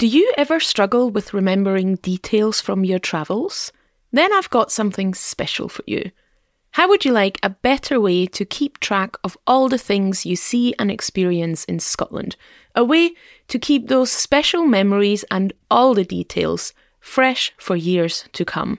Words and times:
Do 0.00 0.06
you 0.06 0.32
ever 0.38 0.60
struggle 0.60 1.10
with 1.10 1.34
remembering 1.34 1.96
details 1.96 2.58
from 2.58 2.86
your 2.86 2.98
travels? 2.98 3.70
Then 4.10 4.32
I've 4.32 4.48
got 4.48 4.72
something 4.72 5.12
special 5.12 5.68
for 5.68 5.82
you. 5.86 6.10
How 6.70 6.88
would 6.88 7.04
you 7.04 7.12
like 7.12 7.38
a 7.42 7.50
better 7.50 8.00
way 8.00 8.24
to 8.28 8.46
keep 8.46 8.80
track 8.80 9.16
of 9.22 9.36
all 9.46 9.68
the 9.68 9.76
things 9.76 10.24
you 10.24 10.36
see 10.36 10.74
and 10.78 10.90
experience 10.90 11.66
in 11.66 11.80
Scotland? 11.80 12.36
A 12.74 12.82
way 12.82 13.10
to 13.48 13.58
keep 13.58 13.88
those 13.88 14.10
special 14.10 14.64
memories 14.64 15.22
and 15.30 15.52
all 15.70 15.92
the 15.92 16.02
details 16.02 16.72
fresh 16.98 17.52
for 17.58 17.76
years 17.76 18.24
to 18.32 18.46
come. 18.46 18.78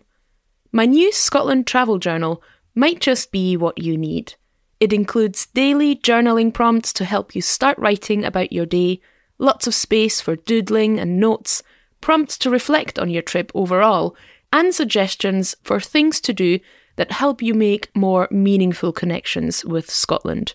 My 0.71 0.87
new 0.87 1.11
Scotland 1.11 1.67
travel 1.67 1.99
journal 1.99 2.41
might 2.73 2.99
just 2.99 3.31
be 3.31 3.55
what 3.55 3.77
you 3.77 3.95
need. 3.95 4.33
It 4.79 4.91
includes 4.91 5.45
daily 5.45 5.95
journaling 5.95 6.51
prompts 6.51 6.91
to 6.93 7.05
help 7.05 7.35
you 7.35 7.43
start 7.43 7.77
writing 7.77 8.25
about 8.25 8.51
your 8.51 8.65
day, 8.65 9.01
lots 9.41 9.67
of 9.67 9.75
space 9.75 10.21
for 10.21 10.35
doodling 10.35 10.99
and 10.99 11.19
notes, 11.19 11.63
prompts 11.99 12.37
to 12.37 12.49
reflect 12.49 12.97
on 12.99 13.09
your 13.09 13.23
trip 13.23 13.51
overall, 13.53 14.15
and 14.53 14.73
suggestions 14.73 15.55
for 15.63 15.79
things 15.79 16.21
to 16.21 16.33
do 16.33 16.59
that 16.95 17.11
help 17.11 17.41
you 17.41 17.53
make 17.53 17.93
more 17.95 18.27
meaningful 18.31 18.91
connections 18.93 19.65
with 19.65 19.89
Scotland. 19.89 20.53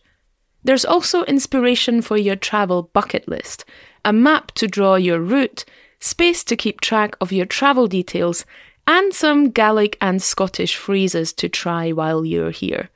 There's 0.63 0.85
also 0.85 1.25
inspiration 1.25 2.03
for 2.03 2.17
your 2.17 2.37
travel 2.37 2.91
bucket 2.93 3.27
list, 3.27 3.65
a 4.05 4.13
map 4.13 4.53
to 4.53 4.67
draw 4.67 4.97
your 4.97 5.21
route, 5.21 5.65
space 5.99 6.45
to 6.45 6.57
keep 6.57 6.81
track 6.81 7.17
of 7.21 7.33
your 7.33 7.47
travel 7.47 7.87
details, 7.87 8.45
and 8.87 9.13
some 9.13 9.51
Gaelic 9.51 9.97
and 10.01 10.23
Scottish 10.23 10.77
phrases 10.77 11.33
to 11.35 11.49
try 11.49 11.91
while 11.91 12.25
you're 12.25 12.51
here. 12.51 12.89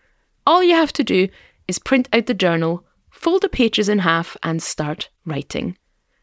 All 0.47 0.63
you 0.63 0.75
have 0.75 0.93
to 0.95 1.05
do 1.05 1.29
is 1.67 1.79
print 1.79 2.09
out 2.13 2.27
the 2.27 2.35
journal, 2.35 2.85
fold 3.11 3.43
the 3.43 3.49
pages 3.49 3.89
in 3.89 4.01
half, 4.01 4.37
and 4.43 4.63
start 4.63 5.09
writing. 5.25 5.77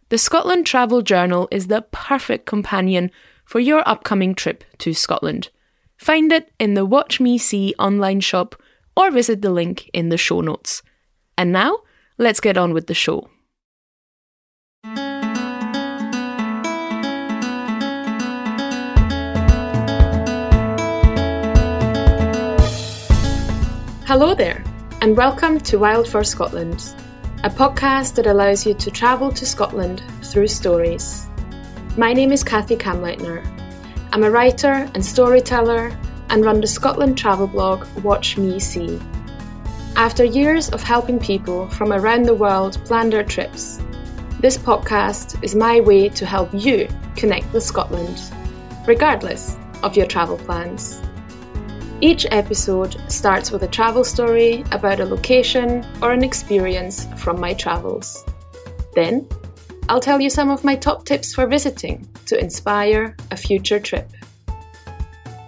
The 0.10 0.18
Scotland 0.18 0.66
Travel 0.66 1.02
Journal 1.02 1.50
is 1.52 1.68
the 1.68 1.82
perfect 1.92 2.46
companion 2.46 3.12
for 3.44 3.60
your 3.60 3.84
upcoming 3.86 4.36
trip 4.36 4.64
to 4.78 4.94
Scotland. 4.94 5.50
Find 5.98 6.32
it 6.32 6.50
in 6.58 6.76
the 6.76 6.86
Watch 6.86 7.20
Me 7.20 7.38
See 7.38 7.76
online 7.78 8.22
shop 8.22 8.56
or 8.96 9.12
visit 9.12 9.42
the 9.42 9.50
link 9.50 9.90
in 9.94 10.08
the 10.08 10.16
show 10.16 10.40
notes. 10.40 10.82
And 11.38 11.52
now, 11.52 11.80
let's 12.18 12.40
get 12.40 12.58
on 12.58 12.74
with 12.74 12.88
the 12.88 12.94
show. 12.94 13.30
Hello 24.06 24.34
there, 24.34 24.64
and 25.02 25.18
welcome 25.18 25.60
to 25.60 25.80
Wild 25.80 26.08
for 26.08 26.24
Scotland, 26.24 26.96
a 27.44 27.50
podcast 27.52 28.16
that 28.16 28.26
allows 28.26 28.66
you 28.66 28.74
to 28.74 28.90
travel 28.90 29.32
to 29.32 29.46
Scotland 29.46 30.02
through 30.24 30.48
stories. 30.48 31.28
My 31.96 32.12
name 32.12 32.32
is 32.32 32.44
Kathi 32.44 32.76
Kamleitner. 32.76 33.46
I'm 34.12 34.24
a 34.24 34.32
writer 34.32 34.90
and 34.96 35.06
storyteller 35.06 35.96
and 36.32 36.44
run 36.44 36.62
the 36.62 36.68
Scotland 36.68 37.16
travel 37.16 37.46
blog 37.46 37.86
Watch 38.04 38.40
Me 38.40 38.60
See. 38.60 39.00
After 39.96 40.24
years 40.24 40.70
of 40.70 40.82
helping 40.82 41.20
people 41.20 41.70
from 41.70 41.94
around 41.94 42.24
the 42.24 42.34
world 42.34 42.84
plan 42.86 43.12
their 43.12 43.24
trips, 43.24 43.80
this 44.40 44.58
podcast 44.58 45.42
is 45.44 45.54
my 45.54 45.80
way 45.80 46.10
to 46.10 46.26
help 46.26 46.50
you 46.52 46.88
connect 47.16 47.54
with 47.54 47.64
Scotland, 47.64 48.20
regardless 48.88 49.58
of 49.84 49.96
your 49.96 50.08
travel 50.08 50.38
plans. 50.38 51.02
Each 52.00 52.28
episode 52.30 52.96
starts 53.12 53.50
with 53.50 53.64
a 53.64 53.68
travel 53.68 54.04
story 54.04 54.64
about 54.72 55.00
a 55.00 55.06
location 55.06 55.84
or 56.00 56.12
an 56.12 56.24
experience 56.24 57.08
from 57.16 57.40
my 57.40 57.56
travels. 57.56 58.24
Then, 58.94 59.28
I'll 59.90 60.00
tell 60.00 60.22
you 60.22 60.30
some 60.30 60.52
of 60.52 60.64
my 60.64 60.76
top 60.76 61.06
tips 61.06 61.34
for 61.34 61.48
visiting 61.48 62.08
to 62.28 62.40
inspire 62.40 63.18
a 63.32 63.36
future 63.36 63.80
trip. 63.80 64.12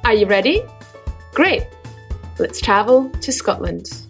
Are 0.04 0.16
you 0.16 0.26
ready? 0.26 0.64
Great! 1.36 1.68
Let's 2.40 2.60
travel 2.60 3.12
to 3.12 3.32
Scotland. 3.32 4.08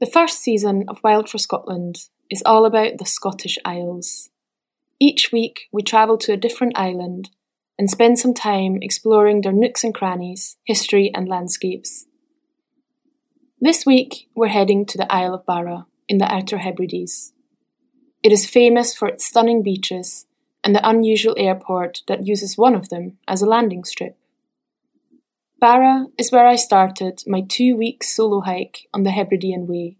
The 0.00 0.10
first 0.10 0.38
season 0.40 0.86
of 0.88 1.04
Wild 1.04 1.28
for 1.28 1.36
Scotland 1.36 2.08
is 2.30 2.42
all 2.46 2.64
about 2.64 2.96
the 2.96 3.04
Scottish 3.04 3.58
Isles. 3.66 4.30
Each 4.98 5.30
week, 5.32 5.68
we 5.70 5.82
travel 5.82 6.16
to 6.16 6.32
a 6.32 6.38
different 6.38 6.78
island 6.78 7.28
and 7.80 7.88
spend 7.88 8.18
some 8.18 8.34
time 8.34 8.78
exploring 8.82 9.40
their 9.40 9.54
nooks 9.54 9.82
and 9.82 9.94
crannies, 9.94 10.58
history, 10.64 11.10
and 11.14 11.26
landscapes. 11.26 12.04
This 13.58 13.86
week, 13.86 14.28
we're 14.34 14.48
heading 14.48 14.84
to 14.84 14.98
the 14.98 15.10
Isle 15.10 15.32
of 15.32 15.46
Barra 15.46 15.86
in 16.06 16.18
the 16.18 16.30
Outer 16.30 16.58
Hebrides. 16.58 17.32
It 18.22 18.32
is 18.32 18.44
famous 18.44 18.94
for 18.94 19.08
its 19.08 19.24
stunning 19.24 19.62
beaches 19.62 20.26
and 20.62 20.74
the 20.74 20.86
unusual 20.86 21.34
airport 21.38 22.02
that 22.06 22.26
uses 22.26 22.58
one 22.58 22.74
of 22.74 22.90
them 22.90 23.16
as 23.26 23.40
a 23.40 23.46
landing 23.46 23.84
strip. 23.84 24.14
Barra 25.58 26.08
is 26.18 26.30
where 26.30 26.46
I 26.46 26.56
started 26.56 27.22
my 27.26 27.40
two 27.40 27.76
week 27.78 28.04
solo 28.04 28.42
hike 28.42 28.88
on 28.92 29.04
the 29.04 29.10
Hebridean 29.10 29.66
Way, 29.66 29.96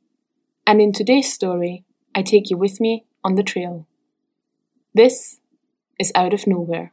and 0.66 0.82
in 0.82 0.92
today's 0.92 1.32
story, 1.32 1.86
I 2.14 2.20
take 2.20 2.50
you 2.50 2.58
with 2.58 2.78
me 2.78 3.06
on 3.24 3.36
the 3.36 3.42
trail. 3.42 3.86
This 4.92 5.41
is 5.98 6.12
Out 6.14 6.34
of 6.34 6.47
Nowhere. 6.47 6.92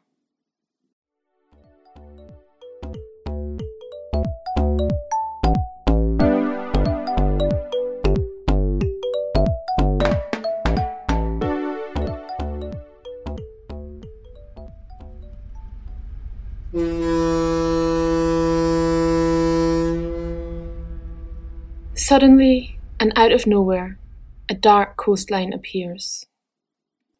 Suddenly, 22.07 22.79
and 23.01 23.11
out 23.17 23.33
of 23.33 23.45
nowhere, 23.45 23.99
a 24.47 24.53
dark 24.53 24.95
coastline 24.95 25.51
appears. 25.51 26.25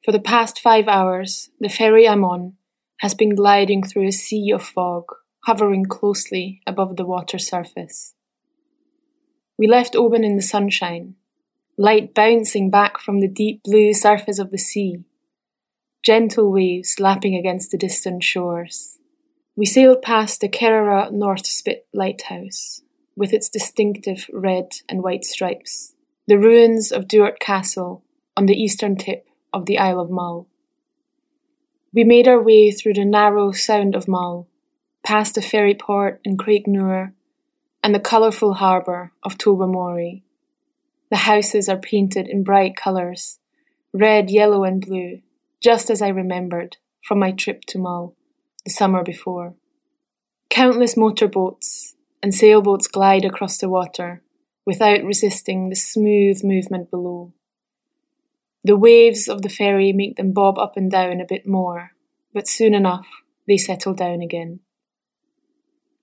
For 0.06 0.14
the 0.14 0.28
past 0.34 0.62
five 0.62 0.88
hours, 0.88 1.50
the 1.60 1.68
ferry 1.68 2.08
I'm 2.08 2.24
on 2.24 2.54
has 3.02 3.14
been 3.14 3.36
gliding 3.36 3.84
through 3.84 4.08
a 4.08 4.14
sea 4.14 4.50
of 4.56 4.64
fog, 4.64 5.04
hovering 5.44 5.88
closely 5.88 6.62
above 6.66 6.96
the 6.96 7.06
water 7.06 7.38
surface. 7.38 8.14
We 9.58 9.68
left 9.68 9.94
Oban 9.94 10.24
in 10.24 10.38
the 10.38 10.42
sunshine, 10.42 11.16
light 11.78 12.14
bouncing 12.14 12.70
back 12.70 12.98
from 12.98 13.20
the 13.20 13.28
deep 13.28 13.64
blue 13.66 13.94
surface 13.94 14.40
of 14.40 14.52
the 14.52 14.58
sea, 14.58 15.04
gentle 16.02 16.50
waves 16.50 16.98
lapping 16.98 17.36
against 17.36 17.72
the 17.72 17.78
distant 17.78 18.24
shores. 18.24 18.98
We 19.54 19.66
sailed 19.66 20.02
past 20.02 20.40
the 20.40 20.48
Kerrera 20.48 21.12
North 21.12 21.46
Spit 21.46 21.88
Lighthouse, 21.94 22.84
with 23.18 23.34
its 23.34 23.50
distinctive 23.50 24.30
red 24.32 24.72
and 24.88 25.02
white 25.04 25.26
stripes, 25.26 25.96
the 26.28 26.38
ruins 26.38 26.92
of 26.92 27.08
Duart 27.08 27.40
Castle 27.40 28.04
on 28.38 28.46
the 28.46 28.54
eastern 28.54 28.96
tip 28.96 29.28
of 29.52 29.66
the 29.66 29.80
Isle 29.80 30.00
of 30.00 30.12
Mull. 30.12 30.48
We 31.92 32.04
made 32.04 32.28
our 32.28 32.42
way 32.42 32.72
through 32.72 32.94
the 32.94 33.06
narrow 33.06 33.52
Sound 33.52 33.96
of 33.96 34.08
Mull, 34.08 34.48
past 35.04 35.34
the 35.34 35.42
ferry 35.42 35.74
port 35.74 36.22
in 36.24 36.38
Craignure 36.38 37.14
and 37.84 37.96
the 37.96 38.00
colourful 38.00 38.54
harbour 38.54 39.12
of 39.24 39.38
Tobermory. 39.38 40.24
The 41.10 41.18
houses 41.18 41.68
are 41.68 41.78
painted 41.78 42.28
in 42.28 42.44
bright 42.44 42.76
colours, 42.76 43.40
red, 43.94 44.30
yellow, 44.30 44.64
and 44.64 44.86
blue, 44.86 45.22
just 45.60 45.90
as 45.90 46.04
I 46.04 46.10
remembered 46.10 46.78
from 47.04 47.18
my 47.18 47.32
trip 47.32 47.62
to 47.68 47.80
Mull 47.80 48.16
the 48.64 48.72
summer 48.72 49.04
before. 49.04 49.56
Countless 50.50 50.96
motorboats 50.96 51.96
and 52.28 52.36
sailboats 52.36 52.88
glide 52.88 53.24
across 53.24 53.58
the 53.58 53.70
water 53.70 54.22
without 54.66 55.02
resisting 55.02 55.70
the 55.70 55.76
smooth 55.78 56.44
movement 56.44 56.92
below. 56.92 57.32
The 58.66 58.76
waves 58.76 59.30
of 59.30 59.44
the 59.44 59.50
ferry 59.50 59.94
make 59.94 60.18
them 60.18 60.34
bob 60.34 60.60
up 60.60 60.76
and 60.76 60.92
down 60.92 61.22
a 61.22 61.26
bit 61.26 61.48
more, 61.48 61.92
but 62.34 62.46
soon 62.46 62.74
enough 62.74 63.08
they 63.48 63.56
settle 63.56 63.94
down 63.94 64.22
again. 64.22 64.60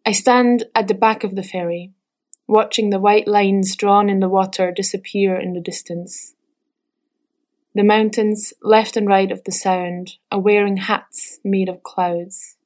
I 0.06 0.12
stand 0.12 0.65
at 0.75 0.88
the 0.88 0.94
back 0.94 1.25
of 1.25 1.37
the 1.37 1.43
ferry, 1.43 1.93
watching 2.47 2.88
the 2.88 2.99
white 2.99 3.29
lines 3.29 3.77
drawn 3.77 4.09
in 4.09 4.20
the 4.20 4.29
water 4.31 4.73
disappear 4.73 5.38
in 5.38 5.53
the 5.53 5.61
distance. 5.61 6.35
The 7.75 7.85
mountains 7.85 8.55
left 8.62 8.97
and 8.97 9.06
right 9.06 9.31
of 9.31 9.44
the 9.44 9.53
sound 9.53 10.17
are 10.32 10.41
wearing 10.41 10.79
hats 10.79 11.38
made 11.44 11.69
of 11.69 11.82
clouds, 11.82 12.56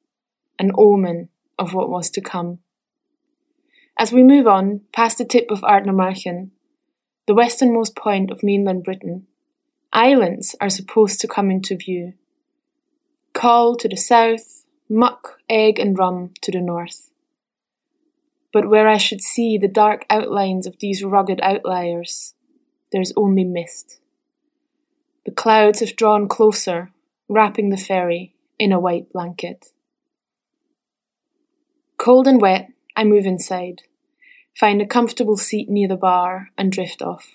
an 0.61 0.71
omen 0.79 1.31
of 1.59 1.75
what 1.75 1.91
was 1.91 2.09
to 2.11 2.21
come. 2.21 2.61
As 3.99 4.13
we 4.13 4.23
move 4.23 4.47
on, 4.47 4.83
past 4.93 5.19
the 5.19 5.25
tip 5.25 5.51
of 5.51 5.63
Ardnamurchan, 5.63 6.51
the 7.27 7.35
westernmost 7.35 7.97
point 7.97 8.31
of 8.31 8.45
mainland 8.45 8.85
Britain, 8.85 9.27
islands 9.93 10.55
are 10.61 10.71
supposed 10.71 11.21
to 11.21 11.27
come 11.27 11.51
into 11.51 11.77
view. 11.77 12.13
Coll 13.35 13.75
to 13.77 13.89
the 13.89 13.97
south, 13.97 14.65
Muck, 14.89 15.41
Eigg, 15.51 15.81
and 15.81 15.99
Rum 15.99 16.31
to 16.43 16.53
the 16.53 16.61
north. 16.61 17.11
But 18.53 18.71
where 18.71 18.87
I 18.87 18.99
should 18.99 19.21
see 19.21 19.59
the 19.59 19.67
dark 19.67 20.07
outlines 20.09 20.69
of 20.69 20.79
these 20.79 21.03
rugged 21.03 21.41
outliers, 21.43 22.35
there 22.93 23.03
is 23.03 23.13
only 23.17 23.43
mist. 23.43 23.99
The 25.27 25.33
clouds 25.33 25.81
have 25.81 25.97
drawn 25.97 26.29
closer, 26.29 26.93
wrapping 27.29 27.71
the 27.71 27.77
ferry 27.77 28.37
in 28.61 28.71
a 28.71 28.81
white 28.81 29.13
blanket. 29.13 29.67
Cold 31.97 32.29
and 32.29 32.41
wet, 32.41 32.69
I 32.97 33.05
move 33.05 33.27
inside, 33.27 33.83
find 34.59 34.83
a 34.83 34.87
comfortable 34.87 35.37
seat 35.37 35.69
near 35.69 35.87
the 35.87 35.97
bar, 35.97 36.51
and 36.59 36.73
drift 36.73 37.01
off. 37.01 37.29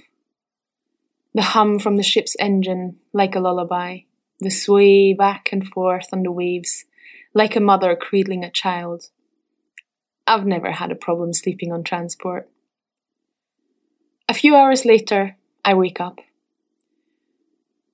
The 1.33 1.41
hum 1.41 1.79
from 1.79 1.95
the 1.95 2.03
ship's 2.03 2.35
engine, 2.37 2.97
like 3.13 3.33
a 3.33 3.39
lullaby, 3.39 3.99
the 4.41 4.49
sway 4.49 5.13
back 5.13 5.49
and 5.53 5.65
forth 5.65 6.07
on 6.11 6.23
the 6.23 6.31
waves, 6.31 6.83
like 7.33 7.55
a 7.55 7.61
mother 7.61 7.95
cradling 7.95 8.43
a 8.43 8.51
child. 8.51 9.05
I've 10.27 10.45
never 10.45 10.71
had 10.71 10.91
a 10.91 10.95
problem 10.95 11.33
sleeping 11.33 11.71
on 11.71 11.83
transport. 11.83 12.49
A 14.27 14.33
few 14.33 14.55
hours 14.55 14.83
later, 14.83 15.37
I 15.63 15.75
wake 15.75 16.01
up. 16.01 16.19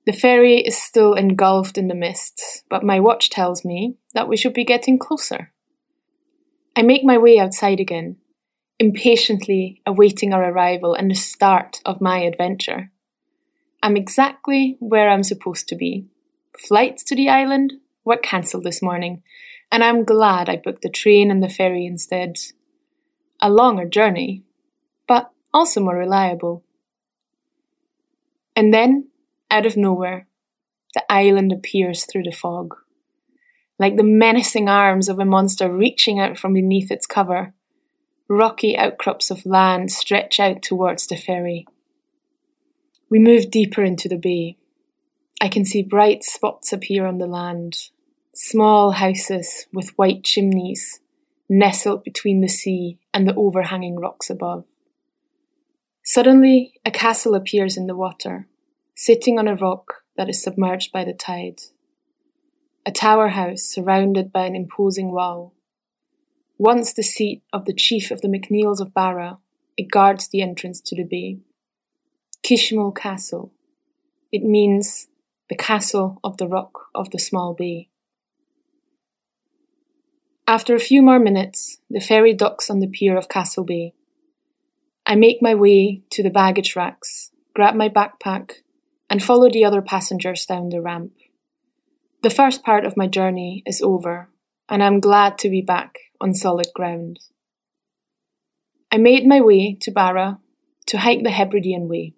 The 0.06 0.12
ferry 0.12 0.58
is 0.58 0.76
still 0.76 1.14
engulfed 1.14 1.78
in 1.78 1.86
the 1.86 1.94
mist, 1.94 2.64
but 2.68 2.82
my 2.82 2.98
watch 2.98 3.30
tells 3.30 3.64
me 3.64 3.94
that 4.12 4.28
we 4.28 4.36
should 4.36 4.54
be 4.54 4.64
getting 4.64 4.98
closer. 4.98 5.52
I 6.74 6.82
make 6.82 7.04
my 7.04 7.16
way 7.18 7.38
outside 7.38 7.78
again, 7.78 8.16
impatiently 8.80 9.82
awaiting 9.86 10.32
our 10.32 10.42
arrival 10.50 10.94
and 10.94 11.10
the 11.10 11.14
start 11.14 11.80
of 11.84 12.00
my 12.00 12.20
adventure. 12.20 12.90
I'm 13.82 13.94
exactly 13.96 14.78
where 14.80 15.10
I'm 15.10 15.22
supposed 15.22 15.68
to 15.68 15.76
be. 15.76 16.06
Flights 16.58 17.04
to 17.04 17.14
the 17.14 17.28
island 17.28 17.74
were 18.06 18.16
cancelled 18.16 18.64
this 18.64 18.80
morning, 18.82 19.22
and 19.70 19.84
I'm 19.84 20.04
glad 20.04 20.48
I 20.48 20.56
booked 20.56 20.80
the 20.80 20.88
train 20.88 21.30
and 21.30 21.42
the 21.42 21.48
ferry 21.48 21.84
instead. 21.84 22.38
A 23.40 23.50
longer 23.50 23.84
journey, 23.84 24.44
but 25.06 25.30
also 25.52 25.80
more 25.80 25.96
reliable. 25.96 26.64
And 28.56 28.72
then, 28.72 29.08
out 29.50 29.66
of 29.66 29.76
nowhere, 29.76 30.26
the 30.94 31.04
island 31.12 31.52
appears 31.52 32.06
through 32.06 32.22
the 32.22 32.32
fog. 32.32 32.74
Like 33.78 33.96
the 33.96 34.02
menacing 34.02 34.70
arms 34.70 35.10
of 35.10 35.18
a 35.18 35.24
monster 35.26 35.70
reaching 35.70 36.18
out 36.18 36.38
from 36.38 36.54
beneath 36.54 36.90
its 36.90 37.06
cover, 37.06 37.54
rocky 38.30 38.78
outcrops 38.78 39.30
of 39.30 39.44
land 39.44 39.90
stretch 39.90 40.38
out 40.38 40.62
towards 40.62 41.06
the 41.08 41.16
ferry. 41.16 41.66
We 43.10 43.18
move 43.18 43.50
deeper 43.50 43.82
into 43.82 44.08
the 44.08 44.16
bay. 44.16 44.56
I 45.40 45.48
can 45.48 45.64
see 45.64 45.82
bright 45.82 46.22
spots 46.22 46.72
appear 46.72 47.06
on 47.06 47.18
the 47.18 47.26
land, 47.26 47.90
small 48.32 48.92
houses 48.92 49.66
with 49.72 49.98
white 49.98 50.22
chimneys 50.22 51.00
nestled 51.48 52.04
between 52.04 52.40
the 52.40 52.48
sea 52.48 52.98
and 53.12 53.26
the 53.26 53.34
overhanging 53.34 53.98
rocks 53.98 54.30
above. 54.30 54.64
Suddenly, 56.04 56.74
a 56.84 56.92
castle 56.92 57.34
appears 57.34 57.76
in 57.76 57.88
the 57.88 57.96
water, 57.96 58.46
sitting 58.94 59.38
on 59.38 59.48
a 59.48 59.56
rock 59.56 60.04
that 60.16 60.28
is 60.28 60.40
submerged 60.40 60.92
by 60.92 61.04
the 61.04 61.12
tide. 61.12 61.60
A 62.86 62.92
tower 62.92 63.28
house 63.28 63.62
surrounded 63.62 64.32
by 64.32 64.46
an 64.46 64.54
imposing 64.54 65.10
wall. 65.10 65.52
Once 66.62 66.92
the 66.92 67.02
seat 67.02 67.42
of 67.54 67.64
the 67.64 67.72
chief 67.72 68.10
of 68.10 68.20
the 68.20 68.28
MacNeills 68.28 68.80
of 68.80 68.92
Barra, 68.92 69.38
it 69.78 69.90
guards 69.90 70.28
the 70.28 70.42
entrance 70.42 70.78
to 70.82 70.94
the 70.94 71.04
bay. 71.04 71.38
Kisimul 72.42 72.94
Castle. 72.94 73.50
It 74.30 74.42
means 74.42 75.06
the 75.48 75.56
castle 75.56 76.20
of 76.22 76.36
the 76.36 76.46
rock 76.46 76.88
of 76.94 77.08
the 77.12 77.18
small 77.18 77.54
bay. 77.54 77.88
After 80.46 80.74
a 80.74 80.78
few 80.78 81.00
more 81.00 81.18
minutes, 81.18 81.78
the 81.88 81.98
ferry 81.98 82.34
docks 82.34 82.68
on 82.68 82.80
the 82.80 82.88
pier 82.88 83.16
of 83.16 83.30
Castle 83.30 83.64
Bay. 83.64 83.94
I 85.06 85.14
make 85.14 85.38
my 85.40 85.54
way 85.54 86.02
to 86.10 86.22
the 86.22 86.28
baggage 86.28 86.76
racks, 86.76 87.30
grab 87.54 87.74
my 87.74 87.88
backpack, 87.88 88.56
and 89.08 89.24
follow 89.24 89.48
the 89.48 89.64
other 89.64 89.80
passengers 89.80 90.44
down 90.44 90.68
the 90.68 90.82
ramp. 90.82 91.12
The 92.22 92.28
first 92.28 92.62
part 92.62 92.84
of 92.84 92.98
my 92.98 93.06
journey 93.06 93.62
is 93.64 93.80
over, 93.80 94.28
and 94.70 94.82
I'm 94.82 95.00
glad 95.00 95.36
to 95.38 95.50
be 95.50 95.60
back 95.60 95.98
on 96.20 96.32
solid 96.32 96.68
ground. 96.74 97.18
I 98.92 98.98
made 98.98 99.26
my 99.26 99.40
way 99.40 99.76
to 99.80 99.90
Barra 99.90 100.38
to 100.86 100.98
hike 100.98 101.24
the 101.24 101.30
Hebridean 101.30 101.88
Way. 101.88 102.14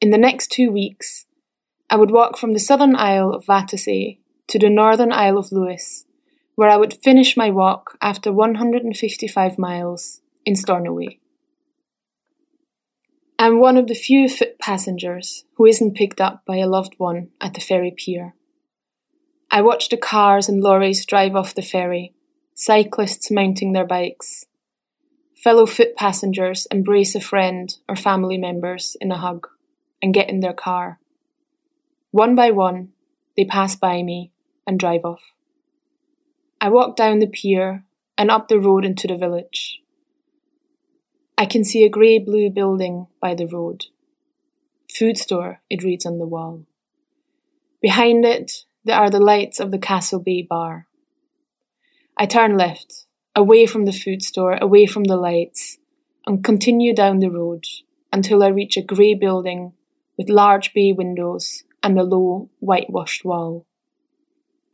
In 0.00 0.10
the 0.10 0.18
next 0.18 0.52
two 0.52 0.70
weeks, 0.70 1.26
I 1.90 1.96
would 1.96 2.10
walk 2.10 2.38
from 2.38 2.52
the 2.52 2.58
southern 2.60 2.94
Isle 2.94 3.32
of 3.34 3.46
Vatersay 3.46 4.18
to 4.48 4.58
the 4.58 4.70
northern 4.70 5.12
Isle 5.12 5.38
of 5.38 5.52
Lewis, 5.52 6.06
where 6.54 6.68
I 6.70 6.76
would 6.76 7.02
finish 7.02 7.36
my 7.36 7.50
walk 7.50 7.98
after 8.00 8.32
155 8.32 9.58
miles 9.58 10.20
in 10.44 10.54
Stornoway. 10.54 11.18
I'm 13.38 13.58
one 13.58 13.76
of 13.76 13.88
the 13.88 13.94
few 13.94 14.28
foot 14.28 14.58
passengers 14.60 15.44
who 15.56 15.66
isn't 15.66 15.96
picked 15.96 16.20
up 16.20 16.44
by 16.46 16.58
a 16.58 16.68
loved 16.68 16.94
one 16.98 17.30
at 17.40 17.54
the 17.54 17.60
ferry 17.60 17.92
pier. 17.96 18.34
I 19.54 19.62
watch 19.62 19.88
the 19.88 19.96
cars 19.96 20.48
and 20.48 20.60
lorries 20.60 21.06
drive 21.06 21.36
off 21.36 21.54
the 21.54 21.62
ferry, 21.62 22.12
cyclists 22.54 23.30
mounting 23.30 23.72
their 23.72 23.86
bikes. 23.86 24.46
Fellow 25.36 25.64
foot 25.64 25.94
passengers 25.94 26.66
embrace 26.72 27.14
a 27.14 27.20
friend 27.20 27.72
or 27.88 27.94
family 27.94 28.36
members 28.36 28.96
in 29.00 29.12
a 29.12 29.16
hug 29.16 29.46
and 30.02 30.12
get 30.12 30.28
in 30.28 30.40
their 30.40 30.52
car. 30.52 30.98
One 32.10 32.34
by 32.34 32.50
one, 32.50 32.94
they 33.36 33.44
pass 33.44 33.76
by 33.76 34.02
me 34.02 34.32
and 34.66 34.76
drive 34.76 35.04
off. 35.04 35.22
I 36.60 36.68
walk 36.68 36.96
down 36.96 37.20
the 37.20 37.28
pier 37.28 37.84
and 38.18 38.32
up 38.32 38.48
the 38.48 38.58
road 38.58 38.84
into 38.84 39.06
the 39.06 39.16
village. 39.16 39.78
I 41.38 41.46
can 41.46 41.62
see 41.62 41.84
a 41.84 41.88
grey 41.88 42.18
blue 42.18 42.50
building 42.50 43.06
by 43.22 43.36
the 43.36 43.46
road. 43.46 43.84
Food 44.92 45.16
store, 45.16 45.60
it 45.70 45.84
reads 45.84 46.04
on 46.04 46.18
the 46.18 46.26
wall. 46.26 46.66
Behind 47.80 48.24
it, 48.24 48.64
there 48.84 48.96
are 48.96 49.10
the 49.10 49.20
lights 49.20 49.60
of 49.60 49.70
the 49.70 49.78
Castle 49.78 50.20
Bay 50.20 50.42
bar. 50.42 50.86
I 52.16 52.26
turn 52.26 52.56
left, 52.56 53.06
away 53.34 53.66
from 53.66 53.86
the 53.86 53.92
food 53.92 54.22
store, 54.22 54.58
away 54.60 54.86
from 54.86 55.04
the 55.04 55.16
lights, 55.16 55.78
and 56.26 56.44
continue 56.44 56.94
down 56.94 57.20
the 57.20 57.30
road 57.30 57.64
until 58.12 58.42
I 58.42 58.48
reach 58.48 58.76
a 58.76 58.82
grey 58.82 59.14
building 59.14 59.72
with 60.16 60.28
large 60.28 60.72
bay 60.72 60.92
windows 60.92 61.64
and 61.82 61.98
a 61.98 62.02
low, 62.02 62.50
whitewashed 62.60 63.24
wall. 63.24 63.66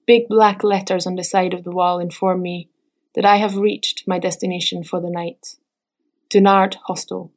Big 0.06 0.28
black 0.28 0.62
letters 0.62 1.06
on 1.06 1.14
the 1.14 1.24
side 1.24 1.54
of 1.54 1.64
the 1.64 1.70
wall 1.70 1.98
inform 1.98 2.42
me 2.42 2.68
that 3.14 3.24
I 3.24 3.36
have 3.36 3.56
reached 3.56 4.06
my 4.06 4.18
destination 4.18 4.84
for 4.84 5.00
the 5.00 5.10
night 5.10 5.56
Dunard 6.28 6.76
Hostel. 6.86 7.32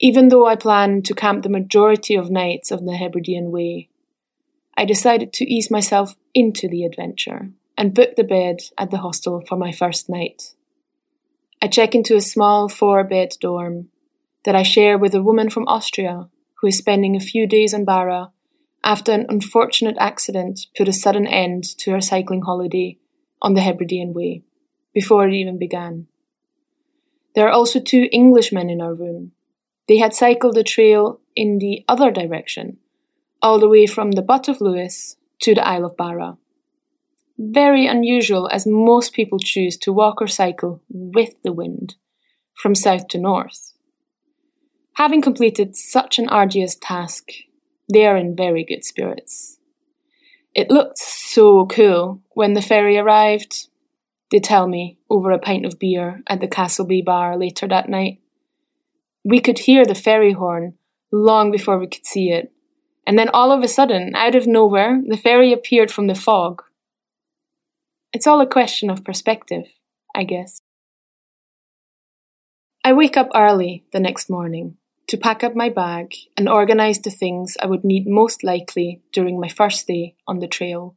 Even 0.00 0.28
though 0.28 0.46
I 0.46 0.56
plan 0.56 1.02
to 1.02 1.14
camp 1.14 1.42
the 1.42 1.48
majority 1.48 2.14
of 2.14 2.30
nights 2.30 2.70
of 2.70 2.84
the 2.84 2.96
Hebridean 2.96 3.50
Way, 3.50 3.88
I 4.78 4.84
decided 4.84 5.32
to 5.32 5.44
ease 5.44 5.72
myself 5.72 6.14
into 6.34 6.68
the 6.68 6.84
adventure 6.84 7.50
and 7.76 7.92
book 7.92 8.14
the 8.14 8.22
bed 8.22 8.58
at 8.78 8.92
the 8.92 8.98
hostel 8.98 9.40
for 9.40 9.56
my 9.56 9.72
first 9.72 10.08
night. 10.08 10.54
I 11.60 11.66
check 11.66 11.96
into 11.96 12.14
a 12.14 12.20
small 12.20 12.68
four 12.68 13.02
bed 13.02 13.30
dorm 13.40 13.88
that 14.44 14.54
I 14.54 14.62
share 14.62 14.96
with 14.96 15.16
a 15.16 15.22
woman 15.22 15.50
from 15.50 15.66
Austria 15.66 16.28
who 16.60 16.68
is 16.68 16.78
spending 16.78 17.16
a 17.16 17.20
few 17.20 17.44
days 17.44 17.74
in 17.74 17.84
Barra 17.84 18.30
after 18.84 19.10
an 19.10 19.26
unfortunate 19.28 19.96
accident 19.98 20.66
put 20.76 20.86
a 20.86 20.92
sudden 20.92 21.26
end 21.26 21.64
to 21.78 21.90
her 21.90 22.00
cycling 22.00 22.42
holiday 22.42 22.98
on 23.42 23.54
the 23.54 23.62
Hebridean 23.62 24.14
Way, 24.14 24.44
before 24.94 25.26
it 25.26 25.34
even 25.34 25.58
began. 25.58 26.06
There 27.34 27.48
are 27.48 27.52
also 27.52 27.80
two 27.80 28.08
Englishmen 28.12 28.70
in 28.70 28.80
our 28.80 28.94
room. 28.94 29.32
They 29.88 29.98
had 29.98 30.14
cycled 30.14 30.54
the 30.54 30.62
trail 30.62 31.20
in 31.34 31.58
the 31.58 31.84
other 31.88 32.12
direction, 32.12 32.78
all 33.42 33.58
the 33.58 33.68
way 33.68 33.86
from 33.86 34.12
the 34.12 34.22
butt 34.22 34.48
of 34.48 34.60
Lewis 34.60 35.16
to 35.40 35.54
the 35.54 35.66
Isle 35.66 35.84
of 35.84 35.96
Barra. 35.96 36.36
Very 37.38 37.86
unusual 37.86 38.48
as 38.50 38.66
most 38.66 39.12
people 39.12 39.38
choose 39.38 39.76
to 39.78 39.92
walk 39.92 40.20
or 40.20 40.26
cycle 40.26 40.82
with 40.88 41.40
the 41.44 41.52
wind 41.52 41.94
from 42.54 42.74
south 42.74 43.06
to 43.08 43.18
north. 43.18 43.72
Having 44.94 45.22
completed 45.22 45.76
such 45.76 46.18
an 46.18 46.28
arduous 46.28 46.74
task, 46.74 47.30
they 47.92 48.04
are 48.06 48.16
in 48.16 48.34
very 48.34 48.64
good 48.64 48.84
spirits. 48.84 49.58
It 50.54 50.70
looked 50.70 50.98
so 50.98 51.66
cool 51.66 52.20
when 52.30 52.54
the 52.54 52.62
ferry 52.62 52.98
arrived, 52.98 53.68
they 54.32 54.40
tell 54.40 54.66
me 54.66 54.98
over 55.08 55.30
a 55.30 55.38
pint 55.38 55.64
of 55.64 55.78
beer 55.78 56.22
at 56.26 56.40
the 56.40 56.48
Castlebay 56.48 57.04
bar 57.04 57.38
later 57.38 57.68
that 57.68 57.88
night. 57.88 58.20
We 59.24 59.40
could 59.40 59.60
hear 59.60 59.84
the 59.84 59.94
ferry 59.94 60.32
horn 60.32 60.74
long 61.12 61.52
before 61.52 61.78
we 61.78 61.86
could 61.86 62.04
see 62.04 62.30
it, 62.30 62.52
and 63.08 63.18
then 63.18 63.30
all 63.30 63.50
of 63.50 63.62
a 63.62 63.68
sudden, 63.68 64.14
out 64.14 64.34
of 64.34 64.46
nowhere, 64.46 65.00
the 65.08 65.16
fairy 65.16 65.50
appeared 65.50 65.90
from 65.90 66.08
the 66.08 66.14
fog. 66.14 66.62
It's 68.12 68.26
all 68.26 68.42
a 68.42 68.46
question 68.46 68.90
of 68.90 69.02
perspective, 69.02 69.64
I 70.14 70.24
guess. 70.24 70.60
I 72.84 72.92
wake 72.92 73.16
up 73.16 73.30
early 73.34 73.86
the 73.94 73.98
next 73.98 74.28
morning 74.28 74.76
to 75.06 75.16
pack 75.16 75.42
up 75.42 75.56
my 75.56 75.70
bag 75.70 76.16
and 76.36 76.50
organize 76.50 76.98
the 76.98 77.10
things 77.10 77.56
I 77.62 77.66
would 77.66 77.82
need 77.82 78.06
most 78.06 78.44
likely 78.44 79.00
during 79.10 79.40
my 79.40 79.48
first 79.48 79.86
day 79.86 80.14
on 80.26 80.40
the 80.40 80.46
trail. 80.46 80.94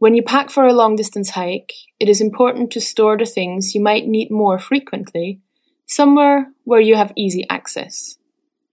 When 0.00 0.14
you 0.14 0.22
pack 0.22 0.50
for 0.50 0.66
a 0.66 0.74
long 0.74 0.96
distance 0.96 1.30
hike, 1.30 1.72
it 1.98 2.10
is 2.10 2.20
important 2.20 2.70
to 2.72 2.80
store 2.82 3.16
the 3.16 3.24
things 3.24 3.74
you 3.74 3.80
might 3.80 4.06
need 4.06 4.30
more 4.30 4.58
frequently 4.58 5.40
somewhere 5.86 6.52
where 6.64 6.80
you 6.80 6.96
have 6.96 7.14
easy 7.16 7.46
access. 7.48 8.18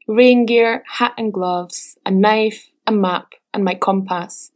Rain 0.08 0.46
gear, 0.46 0.84
hat 0.88 1.14
and 1.18 1.34
gloves, 1.34 1.98
a 2.06 2.12
knife, 2.12 2.70
a 2.88 2.94
map, 2.94 3.34
and 3.54 3.66
my 3.66 3.76
compass. 3.76 4.52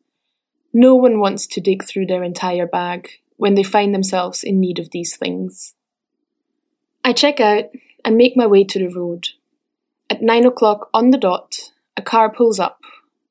No 0.74 0.96
one 0.96 1.20
wants 1.20 1.46
to 1.48 1.60
dig 1.60 1.84
through 1.84 2.06
their 2.06 2.24
entire 2.24 2.66
bag 2.66 3.10
when 3.36 3.56
they 3.56 3.64
find 3.64 3.94
themselves 3.94 4.44
in 4.44 4.62
need 4.62 4.80
of 4.80 4.92
these 4.92 5.18
things. 5.18 5.76
I 7.04 7.12
check 7.12 7.42
out 7.42 7.66
and 8.06 8.16
make 8.16 8.38
my 8.38 8.48
way 8.48 8.64
to 8.64 8.80
the 8.80 8.88
road. 8.88 9.30
At 10.10 10.22
nine 10.22 10.46
o'clock 10.46 10.90
on 10.94 11.10
the 11.10 11.18
dot, 11.18 11.72
a 11.98 12.02
car 12.02 12.32
pulls 12.32 12.60
up. 12.60 12.80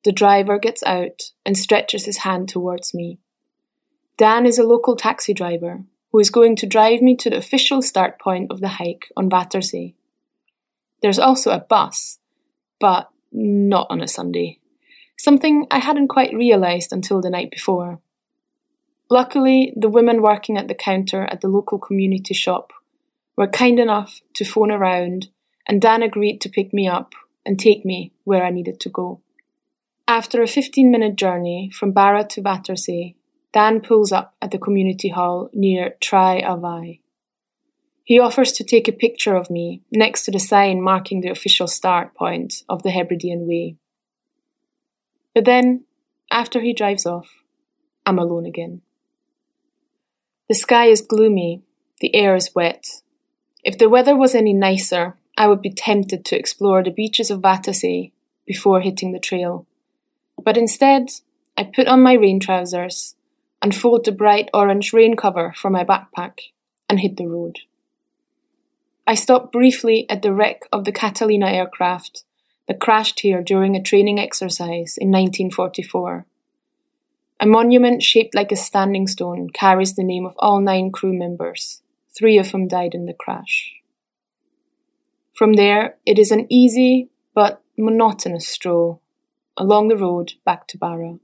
The 0.05 0.13
driver 0.13 0.59
gets 0.59 0.83
out 0.83 1.33
and 1.47 1.57
stretches 1.57 2.05
his 2.05 2.19
hand 2.19 2.49
towards 2.51 2.93
me. 2.93 3.19
Dan 4.19 4.45
is 4.45 4.59
a 4.59 4.63
local 4.63 4.95
taxi 4.95 5.33
driver 5.33 5.85
who 6.13 6.19
is 6.19 6.29
going 6.29 6.57
to 6.57 6.67
drive 6.67 7.01
me 7.01 7.17
to 7.17 7.31
the 7.31 7.39
official 7.39 7.81
start 7.81 8.21
point 8.21 8.51
of 8.51 8.61
the 8.61 8.69
hike 8.69 9.09
on 9.17 9.31
Vatersay. 9.31 9.95
There's 11.03 11.19
also 11.19 11.51
a 11.51 11.61
bus, 11.61 12.19
but 12.79 13.11
not 13.33 13.87
on 13.91 14.01
a 14.01 14.09
Sunday. 14.09 14.59
Something 15.19 15.67
I 15.71 15.79
hadn't 15.79 16.09
quite 16.09 16.35
realised 16.35 16.93
until 16.93 17.21
the 17.21 17.31
night 17.31 17.51
before. 17.51 18.01
Luckily, 19.11 19.73
the 19.77 19.89
women 19.89 20.23
working 20.23 20.57
at 20.57 20.69
the 20.69 20.75
counter 20.75 21.25
at 21.25 21.41
the 21.41 21.49
local 21.49 21.79
community 21.79 22.35
shop 22.35 22.73
were 23.37 23.49
kind 23.49 23.81
enough 23.81 24.21
to 24.35 24.45
phone 24.45 24.71
around, 24.71 25.29
and 25.67 25.81
Dan 25.81 26.03
agreed 26.03 26.41
to 26.43 26.49
pick 26.49 26.73
me 26.73 26.87
up 26.87 27.15
and 27.45 27.59
take 27.59 27.85
me 27.85 28.13
where 28.25 28.45
I 28.45 28.51
needed 28.51 28.79
to 28.81 28.89
go. 28.89 29.21
After 30.07 30.43
a 30.43 30.47
15 30.47 30.91
minute 30.91 31.17
journey 31.17 31.71
from 31.73 31.93
Barra 31.93 32.25
to 32.25 32.43
Vatersay, 32.43 33.15
Dan 33.53 33.81
pulls 33.81 34.13
up 34.13 34.35
at 34.41 34.51
the 34.51 34.59
community 34.59 35.09
hall 35.09 35.51
near 35.53 35.97
Tri 36.01 36.41
Avai. 36.41 37.00
He 38.05 38.19
offers 38.19 38.53
to 38.53 38.65
take 38.65 38.89
a 38.89 38.93
picture 38.93 39.37
of 39.37 39.51
me 39.51 39.83
next 39.93 40.25
to 40.25 40.31
the 40.31 40.39
sign 40.39 40.83
marking 40.83 41.21
the 41.21 41.31
official 41.31 41.67
start 41.67 42.15
point 42.15 42.63
of 42.69 42.83
the 42.83 42.91
Hebridean 42.91 43.47
Way. 43.47 43.77
But 45.35 45.45
then, 45.45 45.85
after 46.31 46.61
he 46.61 46.73
drives 46.73 47.07
off, 47.07 47.29
I'm 48.05 48.19
alone 48.19 48.47
again. 48.47 48.83
The 50.49 50.55
sky 50.55 50.87
is 50.87 51.01
gloomy, 51.01 51.63
the 52.01 52.15
air 52.15 52.35
is 52.35 52.55
wet. 52.55 52.87
If 53.63 53.79
the 53.79 53.89
weather 53.89 54.17
was 54.17 54.35
any 54.35 54.53
nicer, 54.53 55.17
I 55.37 55.47
would 55.47 55.63
be 55.63 55.71
tempted 55.73 56.25
to 56.25 56.39
explore 56.39 56.83
the 56.83 56.91
beaches 56.91 57.31
of 57.31 57.41
Vatersay 57.41 58.13
before 58.47 58.81
hitting 58.81 59.13
the 59.13 59.21
trail. 59.21 59.67
But 60.43 60.57
instead, 60.57 61.11
I 61.57 61.65
put 61.65 61.87
on 61.87 62.03
my 62.03 62.15
rain 62.15 62.41
trousers 62.41 63.15
unfold 63.63 64.05
the 64.05 64.13
bright 64.13 64.49
orange 64.55 64.93
rain 64.93 65.17
cover 65.17 65.53
from 65.57 65.73
my 65.73 65.85
backpack, 65.85 66.39
and 66.89 67.01
hit 67.01 67.17
the 67.17 67.27
road. 67.27 67.61
I 69.07 69.15
stopped 69.15 69.53
briefly 69.53 70.09
at 70.09 70.23
the 70.23 70.33
wreck 70.33 70.63
of 70.73 70.85
the 70.85 70.93
Catalina 70.93 71.49
aircraft 71.49 72.25
that 72.69 72.81
crashed 72.81 73.21
here 73.21 73.43
during 73.43 73.75
a 73.75 73.83
training 73.83 74.21
exercise 74.21 74.97
in 74.97 75.09
1944. 75.09 76.27
A 77.41 77.47
monument 77.47 78.03
shaped 78.03 78.35
like 78.35 78.53
a 78.53 78.57
standing 78.57 79.07
stone 79.07 79.49
carries 79.51 79.97
the 79.97 80.05
name 80.05 80.27
of 80.27 80.35
all 80.39 80.61
nine 80.61 80.93
crew 80.93 81.13
members, 81.13 81.83
three 82.15 82.39
of 82.39 82.51
whom 82.51 82.69
died 82.69 82.95
in 82.95 83.07
the 83.07 83.15
crash. 83.15 83.73
From 85.35 85.55
there, 85.55 85.97
it 86.05 86.19
is 86.19 86.31
an 86.31 86.47
easy 86.51 87.09
but 87.35 87.63
monotonous 87.79 88.47
stroll 88.47 89.01
along 89.57 89.89
the 89.89 89.97
road 89.97 90.35
back 90.45 90.67
to 90.69 90.79
Barra. 90.79 91.19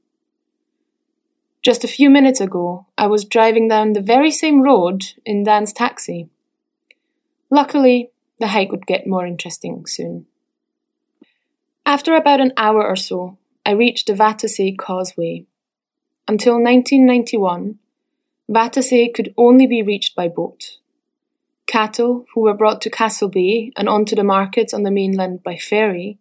Just 1.63 1.85
a 1.85 1.89
few 1.89 2.09
minutes 2.09 2.41
ago, 2.41 2.87
I 2.97 3.09
was 3.09 3.25
driving 3.25 3.69
down 3.69 3.93
the 3.93 4.01
very 4.01 4.31
same 4.31 4.63
road 4.63 5.05
in 5.25 5.45
Dan's 5.45 5.73
taxi. 5.73 6.29
Luckily, 7.51 8.11
the 8.41 8.49
hike 8.49 8.71
would 8.71 8.87
get 8.87 9.07
more 9.07 9.27
interesting 9.27 9.87
soon. 9.87 10.27
After 11.85 12.17
about 12.17 12.41
an 12.41 12.53
hour 12.57 12.85
or 12.85 12.97
so, 12.97 13.39
I 13.65 13.71
reached 13.71 14.09
the 14.09 14.15
Vatersay 14.15 14.77
Causeway. 14.77 15.47
Until 16.29 16.55
1991, 16.55 17.79
Vatersay 18.51 19.15
could 19.15 19.33
only 19.37 19.67
be 19.67 19.83
reached 19.83 20.17
by 20.17 20.29
boat. 20.29 20.79
Cattle, 21.67 22.27
who 22.35 22.43
were 22.43 22.55
brought 22.55 22.81
to 22.83 22.91
Castle 22.91 23.29
Bay 23.29 23.73
and 23.77 23.89
onto 23.89 24.15
the 24.17 24.25
markets 24.25 24.75
on 24.75 24.83
the 24.83 24.91
mainland 24.91 25.43
by 25.43 25.57
ferry, 25.57 26.19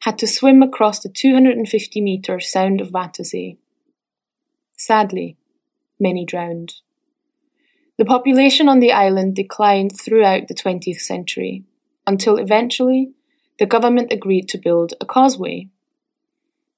had 0.00 0.18
to 0.18 0.26
swim 0.26 0.62
across 0.62 1.00
the 1.00 1.08
250 1.08 2.00
metre 2.00 2.40
Sound 2.40 2.80
of 2.80 2.88
Vatersay. 2.90 3.58
Sadly, 4.76 5.36
many 5.98 6.24
drowned. 6.24 6.76
The 8.00 8.06
population 8.06 8.66
on 8.66 8.80
the 8.80 8.92
island 8.92 9.36
declined 9.36 9.92
throughout 9.94 10.48
the 10.48 10.54
20th 10.54 11.02
century, 11.02 11.64
until 12.06 12.38
eventually 12.38 13.12
the 13.58 13.66
government 13.66 14.10
agreed 14.10 14.48
to 14.48 14.58
build 14.58 14.94
a 15.02 15.04
causeway. 15.04 15.68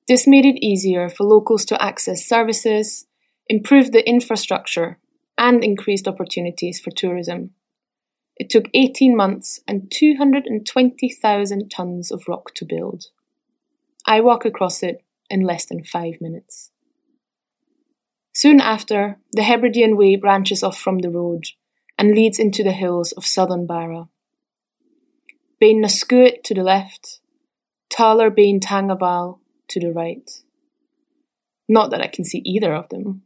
This 0.08 0.26
made 0.26 0.44
it 0.44 0.58
easier 0.60 1.08
for 1.08 1.22
locals 1.22 1.64
to 1.66 1.80
access 1.80 2.26
services, 2.26 3.06
improved 3.48 3.92
the 3.92 4.04
infrastructure, 4.04 4.98
and 5.38 5.62
increased 5.62 6.08
opportunities 6.08 6.80
for 6.80 6.90
tourism. 6.90 7.50
It 8.36 8.50
took 8.50 8.66
18 8.74 9.16
months 9.16 9.60
and 9.68 9.92
220,000 9.92 11.70
tons 11.70 12.10
of 12.10 12.24
rock 12.26 12.52
to 12.56 12.64
build. 12.64 13.04
I 14.04 14.20
walk 14.22 14.44
across 14.44 14.82
it 14.82 15.04
in 15.30 15.42
less 15.42 15.66
than 15.66 15.84
five 15.84 16.14
minutes. 16.20 16.71
Soon 18.32 18.60
after, 18.60 19.18
the 19.32 19.42
Hebridean 19.42 19.96
Way 19.96 20.16
branches 20.16 20.62
off 20.62 20.78
from 20.78 20.98
the 20.98 21.10
road 21.10 21.44
and 21.98 22.14
leads 22.14 22.38
into 22.38 22.62
the 22.62 22.72
hills 22.72 23.12
of 23.12 23.26
southern 23.26 23.66
Barra. 23.66 24.08
Beinn 25.60 25.80
na 25.80 25.88
Scuait 25.88 26.42
to 26.44 26.54
the 26.54 26.62
left, 26.62 27.20
Taller 27.90 28.30
Bain 28.30 28.58
Tangaval 28.58 29.38
to 29.68 29.78
the 29.78 29.92
right. 29.92 30.30
Not 31.68 31.90
that 31.90 32.00
I 32.00 32.06
can 32.06 32.24
see 32.24 32.38
either 32.44 32.74
of 32.74 32.88
them. 32.88 33.22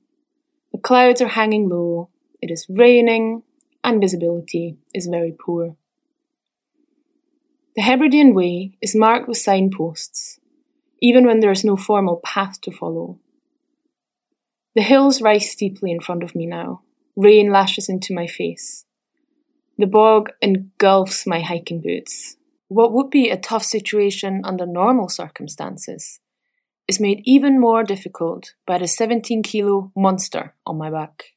The 0.73 0.79
clouds 0.79 1.23
are 1.23 1.29
hanging 1.29 1.69
low, 1.69 2.11
it 2.43 2.51
is 2.51 2.67
raining, 2.69 3.45
and 3.85 4.01
visibility 4.01 4.77
is 4.93 5.07
very 5.07 5.33
poor. 5.33 5.77
The 7.77 7.83
Hebridean 7.83 8.35
Way 8.35 8.73
is 8.83 8.97
marked 8.97 9.29
with 9.29 9.39
signposts, 9.39 10.41
even 11.01 11.27
when 11.27 11.41
there 11.41 11.53
is 11.53 11.65
no 11.65 11.77
formal 11.77 12.17
path 12.25 12.61
to 12.63 12.73
follow. 12.73 13.21
The 14.77 14.83
hills 14.83 15.23
rise 15.23 15.51
steeply 15.51 15.91
in 15.91 16.01
front 16.01 16.23
of 16.23 16.35
me 16.35 16.45
now. 16.45 16.83
Rain 17.17 17.51
lashes 17.51 17.89
into 17.89 18.13
my 18.13 18.27
face. 18.27 18.85
The 19.79 19.87
bog 19.87 20.33
engulfs 20.43 21.27
my 21.27 21.41
hiking 21.41 21.81
boots. 21.81 22.37
What 22.69 22.93
would 22.93 23.09
be 23.09 23.31
a 23.31 23.39
tough 23.39 23.65
situation 23.65 24.43
under 24.45 24.67
normal 24.67 25.09
circumstances 25.09 26.21
is 26.87 27.01
made 27.01 27.23
even 27.25 27.59
more 27.59 27.85
difficult 27.85 28.53
by 28.67 28.77
the 28.77 28.87
17 28.87 29.43
kilo 29.43 29.93
monster 29.97 30.55
on 30.67 30.77
my 30.77 30.91
back. 30.91 31.33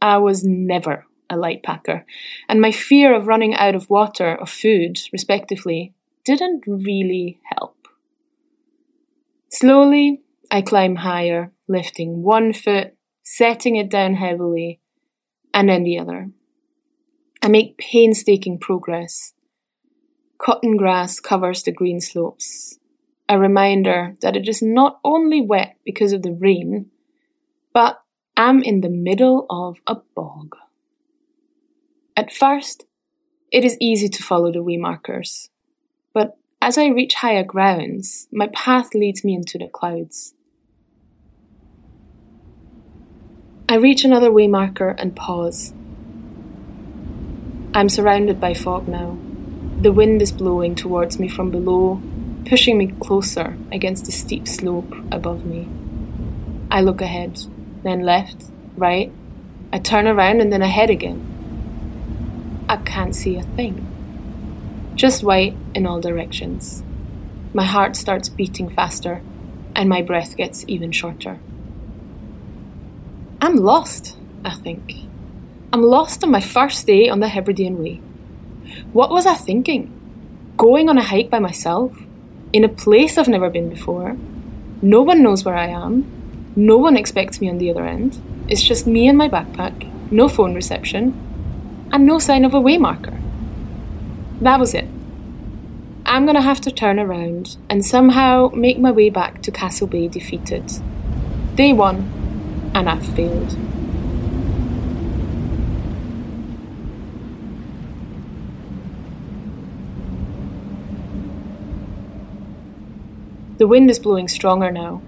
I 0.00 0.16
was 0.16 0.42
never 0.42 1.04
a 1.28 1.36
light 1.36 1.62
packer, 1.62 2.06
and 2.48 2.62
my 2.62 2.72
fear 2.72 3.14
of 3.14 3.26
running 3.26 3.54
out 3.54 3.74
of 3.74 3.90
water 3.90 4.38
or 4.40 4.46
food, 4.46 4.98
respectively, 5.12 5.92
didn't 6.24 6.64
really 6.66 7.40
help. 7.44 7.88
Slowly, 9.50 10.22
I 10.50 10.62
climb 10.62 10.96
higher, 10.96 11.52
lifting 11.68 12.22
one 12.22 12.52
foot, 12.52 12.94
setting 13.22 13.76
it 13.76 13.90
down 13.90 14.14
heavily, 14.14 14.80
and 15.52 15.68
then 15.68 15.84
the 15.84 15.98
other. 15.98 16.30
I 17.42 17.48
make 17.48 17.78
painstaking 17.78 18.58
progress. 18.58 19.32
Cotton 20.38 20.76
grass 20.76 21.20
covers 21.20 21.62
the 21.62 21.72
green 21.72 22.00
slopes, 22.00 22.78
a 23.28 23.38
reminder 23.38 24.16
that 24.20 24.36
it 24.36 24.48
is 24.48 24.62
not 24.62 25.00
only 25.04 25.40
wet 25.40 25.76
because 25.84 26.12
of 26.12 26.22
the 26.22 26.32
rain, 26.32 26.90
but 27.72 28.02
I'm 28.36 28.62
in 28.62 28.80
the 28.80 28.90
middle 28.90 29.46
of 29.48 29.78
a 29.86 29.96
bog. 30.14 30.56
At 32.16 32.32
first, 32.32 32.84
it 33.50 33.64
is 33.64 33.76
easy 33.80 34.08
to 34.08 34.22
follow 34.22 34.52
the 34.52 34.62
way 34.62 34.76
markers, 34.76 35.48
but 36.12 36.36
as 36.60 36.76
I 36.78 36.86
reach 36.86 37.14
higher 37.14 37.44
grounds, 37.44 38.28
my 38.32 38.48
path 38.48 38.94
leads 38.94 39.24
me 39.24 39.34
into 39.34 39.58
the 39.58 39.68
clouds. 39.68 40.34
I 43.68 43.78
reach 43.78 44.04
another 44.04 44.30
waymarker 44.30 44.94
and 44.96 45.16
pause. 45.16 45.72
I'm 47.74 47.88
surrounded 47.88 48.38
by 48.38 48.54
fog 48.54 48.86
now. 48.86 49.18
The 49.80 49.90
wind 49.90 50.22
is 50.22 50.30
blowing 50.30 50.76
towards 50.76 51.18
me 51.18 51.26
from 51.26 51.50
below, 51.50 52.00
pushing 52.44 52.78
me 52.78 52.94
closer 53.00 53.58
against 53.72 54.06
the 54.06 54.12
steep 54.12 54.46
slope 54.46 54.94
above 55.10 55.44
me. 55.44 55.66
I 56.70 56.80
look 56.80 57.00
ahead, 57.00 57.40
then 57.82 58.02
left, 58.02 58.44
right. 58.76 59.10
I 59.72 59.80
turn 59.80 60.06
around 60.06 60.40
and 60.40 60.52
then 60.52 60.62
ahead 60.62 60.88
again. 60.88 62.64
I 62.68 62.76
can't 62.76 63.16
see 63.16 63.34
a 63.34 63.42
thing. 63.42 63.84
Just 64.94 65.24
white 65.24 65.56
in 65.74 65.88
all 65.88 66.00
directions. 66.00 66.84
My 67.52 67.64
heart 67.64 67.96
starts 67.96 68.28
beating 68.28 68.70
faster, 68.70 69.22
and 69.74 69.88
my 69.88 70.02
breath 70.02 70.36
gets 70.36 70.64
even 70.68 70.92
shorter. 70.92 71.40
I'm 73.40 73.56
lost, 73.56 74.16
I 74.44 74.54
think. 74.54 74.94
I'm 75.72 75.82
lost 75.82 76.24
on 76.24 76.30
my 76.30 76.40
first 76.40 76.86
day 76.86 77.08
on 77.08 77.20
the 77.20 77.28
Hebridean 77.28 77.82
Way. 77.82 78.00
What 78.92 79.10
was 79.10 79.26
I 79.26 79.34
thinking? 79.34 79.96
going 80.56 80.88
on 80.88 80.96
a 80.96 81.02
hike 81.02 81.30
by 81.30 81.38
myself, 81.38 81.92
in 82.52 82.64
a 82.64 82.68
place 82.68 83.18
I've 83.18 83.28
never 83.28 83.50
been 83.50 83.68
before. 83.68 84.16
No 84.80 85.02
one 85.02 85.22
knows 85.22 85.44
where 85.44 85.54
I 85.54 85.66
am. 85.66 86.04
No 86.56 86.78
one 86.78 86.96
expects 86.96 87.40
me 87.40 87.50
on 87.50 87.58
the 87.58 87.70
other 87.70 87.84
end. 87.84 88.18
It's 88.48 88.62
just 88.62 88.86
me 88.86 89.08
and 89.08 89.18
my 89.18 89.28
backpack, 89.28 89.90
no 90.10 90.28
phone 90.28 90.54
reception, 90.54 91.14
and 91.92 92.06
no 92.06 92.18
sign 92.18 92.44
of 92.44 92.54
a 92.54 92.60
waymarker. 92.60 93.20
That 94.40 94.60
was 94.60 94.74
it. 94.74 94.88
I'm 96.06 96.24
gonna 96.24 96.40
have 96.40 96.60
to 96.62 96.70
turn 96.70 96.98
around 96.98 97.56
and 97.68 97.84
somehow 97.84 98.50
make 98.54 98.78
my 98.78 98.92
way 98.92 99.10
back 99.10 99.42
to 99.42 99.50
Castle 99.50 99.86
Bay 99.86 100.08
defeated. 100.08 100.72
Day 101.56 101.72
one, 101.72 102.10
and 102.76 102.90
I've 102.90 103.06
failed. 103.16 103.56
The 113.56 113.66
wind 113.66 113.90
is 113.90 113.98
blowing 113.98 114.28
stronger 114.28 114.70
now. 114.70 115.00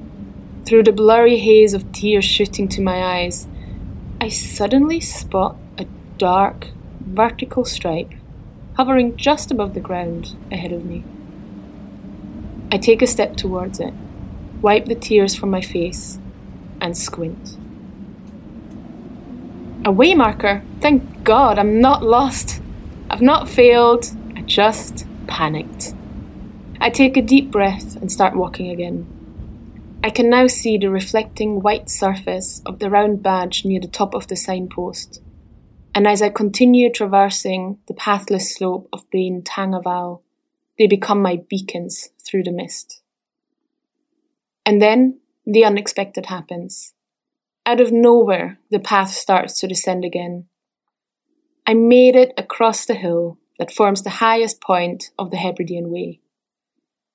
Through 0.65 0.85
the 0.85 0.93
blurry 0.93 1.37
haze 1.37 1.75
of 1.75 1.93
tears 1.93 2.25
shooting 2.25 2.69
to 2.69 2.81
my 2.81 3.03
eyes, 3.03 3.47
I 4.19 4.31
suddenly 4.31 4.99
spot 5.01 5.57
a 5.77 5.85
dark, 6.17 6.69
vertical 7.01 7.67
stripe 7.67 8.15
hovering 8.79 9.15
just 9.19 9.51
above 9.51 9.75
the 9.75 9.81
ground 9.81 10.35
ahead 10.51 10.73
of 10.73 10.87
me. 10.87 11.05
I 12.73 12.79
take 12.79 13.03
a 13.03 13.07
step 13.07 13.37
towards 13.37 13.79
it, 13.79 13.93
wipe 14.63 14.87
the 14.87 14.95
tears 14.95 15.35
from 15.35 15.51
my 15.51 15.61
face, 15.61 16.19
and 16.81 16.97
squint. 16.97 17.57
A 19.85 19.93
waymarker! 19.93 20.63
Thank 20.81 21.25
God 21.25 21.59
I'm 21.59 21.81
not 21.81 22.03
lost! 22.03 22.61
I've 23.11 23.23
not 23.23 23.49
failed, 23.49 24.07
I 24.37 24.43
just 24.43 25.07
panicked. 25.27 25.95
I 26.81 26.91
take 26.91 27.17
a 27.17 27.23
deep 27.23 27.51
breath 27.51 27.97
and 27.97 28.13
start 28.13 28.37
walking 28.37 28.71
again. 28.71 29.07
I 30.03 30.11
can 30.11 30.31
now 30.31 30.47
see 30.47 30.79
the 30.79 30.91
reflecting 30.91 31.61
white 31.61 31.91
surface 31.91 32.63
of 32.65 32.79
the 32.79 32.89
round 32.89 33.23
badge 33.23 33.65
near 33.65 33.81
the 33.81 33.89
top 33.89 34.15
of 34.15 34.29
the 34.29 34.37
signpost. 34.37 35.21
And 35.95 36.07
as 36.07 36.23
I 36.23 36.29
continue 36.29 36.93
traversing 36.93 37.79
the 37.89 37.95
pathless 37.95 38.55
slope 38.55 38.89
of 38.93 39.11
Bain 39.11 39.43
Tangaval, 39.43 40.23
they 40.79 40.87
become 40.87 41.21
my 41.21 41.43
beacons 41.49 42.11
through 42.25 42.45
the 42.45 42.53
mist. 42.53 43.01
And 44.65 44.81
then 44.81 45.19
the 45.51 45.65
unexpected 45.65 46.27
happens. 46.27 46.93
Out 47.65 47.81
of 47.81 47.91
nowhere, 47.91 48.59
the 48.71 48.79
path 48.79 49.13
starts 49.13 49.59
to 49.59 49.67
descend 49.67 50.05
again. 50.05 50.45
I 51.67 51.73
made 51.73 52.17
it 52.17 52.35
across 52.37 52.85
the 52.85 52.95
hill 52.95 53.39
that 53.59 53.73
forms 53.73 54.03
the 54.03 54.21
highest 54.21 54.61
point 54.61 55.11
of 55.19 55.31
the 55.31 55.39
Hebridean 55.39 55.91
Way. 55.91 56.21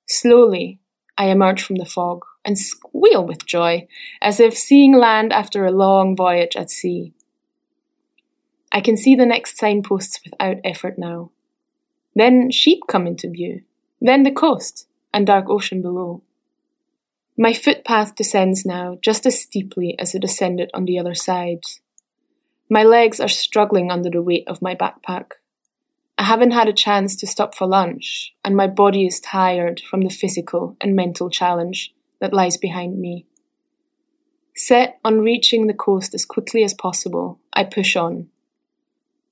Slowly, 0.08 0.80
I 1.16 1.26
emerge 1.26 1.62
from 1.62 1.76
the 1.76 1.86
fog 1.86 2.24
and 2.44 2.58
squeal 2.58 3.24
with 3.24 3.46
joy, 3.46 3.86
as 4.20 4.40
if 4.40 4.58
seeing 4.58 4.96
land 4.96 5.32
after 5.32 5.64
a 5.64 5.70
long 5.70 6.16
voyage 6.16 6.56
at 6.56 6.72
sea. 6.72 7.14
I 8.72 8.80
can 8.80 8.96
see 8.96 9.14
the 9.14 9.26
next 9.26 9.56
signposts 9.56 10.18
without 10.24 10.56
effort 10.64 10.98
now. 10.98 11.30
Then 12.16 12.50
sheep 12.50 12.80
come 12.88 13.06
into 13.06 13.30
view, 13.30 13.62
then 14.00 14.24
the 14.24 14.32
coast 14.32 14.88
and 15.12 15.24
dark 15.24 15.48
ocean 15.48 15.82
below. 15.82 16.22
My 17.36 17.52
footpath 17.52 18.14
descends 18.14 18.64
now 18.64 18.96
just 19.02 19.26
as 19.26 19.40
steeply 19.40 19.98
as 19.98 20.14
it 20.14 20.22
ascended 20.22 20.70
on 20.72 20.84
the 20.84 21.00
other 21.00 21.14
side. 21.14 21.64
My 22.70 22.84
legs 22.84 23.18
are 23.18 23.28
struggling 23.28 23.90
under 23.90 24.08
the 24.08 24.22
weight 24.22 24.44
of 24.46 24.62
my 24.62 24.76
backpack. 24.76 25.32
I 26.16 26.22
haven't 26.22 26.52
had 26.52 26.68
a 26.68 26.72
chance 26.72 27.16
to 27.16 27.26
stop 27.26 27.56
for 27.56 27.66
lunch, 27.66 28.32
and 28.44 28.56
my 28.56 28.68
body 28.68 29.04
is 29.04 29.18
tired 29.18 29.80
from 29.80 30.02
the 30.02 30.10
physical 30.10 30.76
and 30.80 30.94
mental 30.94 31.28
challenge 31.28 31.92
that 32.20 32.32
lies 32.32 32.56
behind 32.56 33.00
me. 33.00 33.26
Set 34.54 35.00
on 35.04 35.20
reaching 35.20 35.66
the 35.66 35.74
coast 35.74 36.14
as 36.14 36.24
quickly 36.24 36.62
as 36.62 36.72
possible, 36.72 37.40
I 37.52 37.64
push 37.64 37.96
on. 37.96 38.28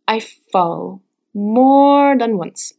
I 0.09 0.19
fall 0.19 1.03
more 1.33 2.19
than 2.19 2.37
once 2.37 2.73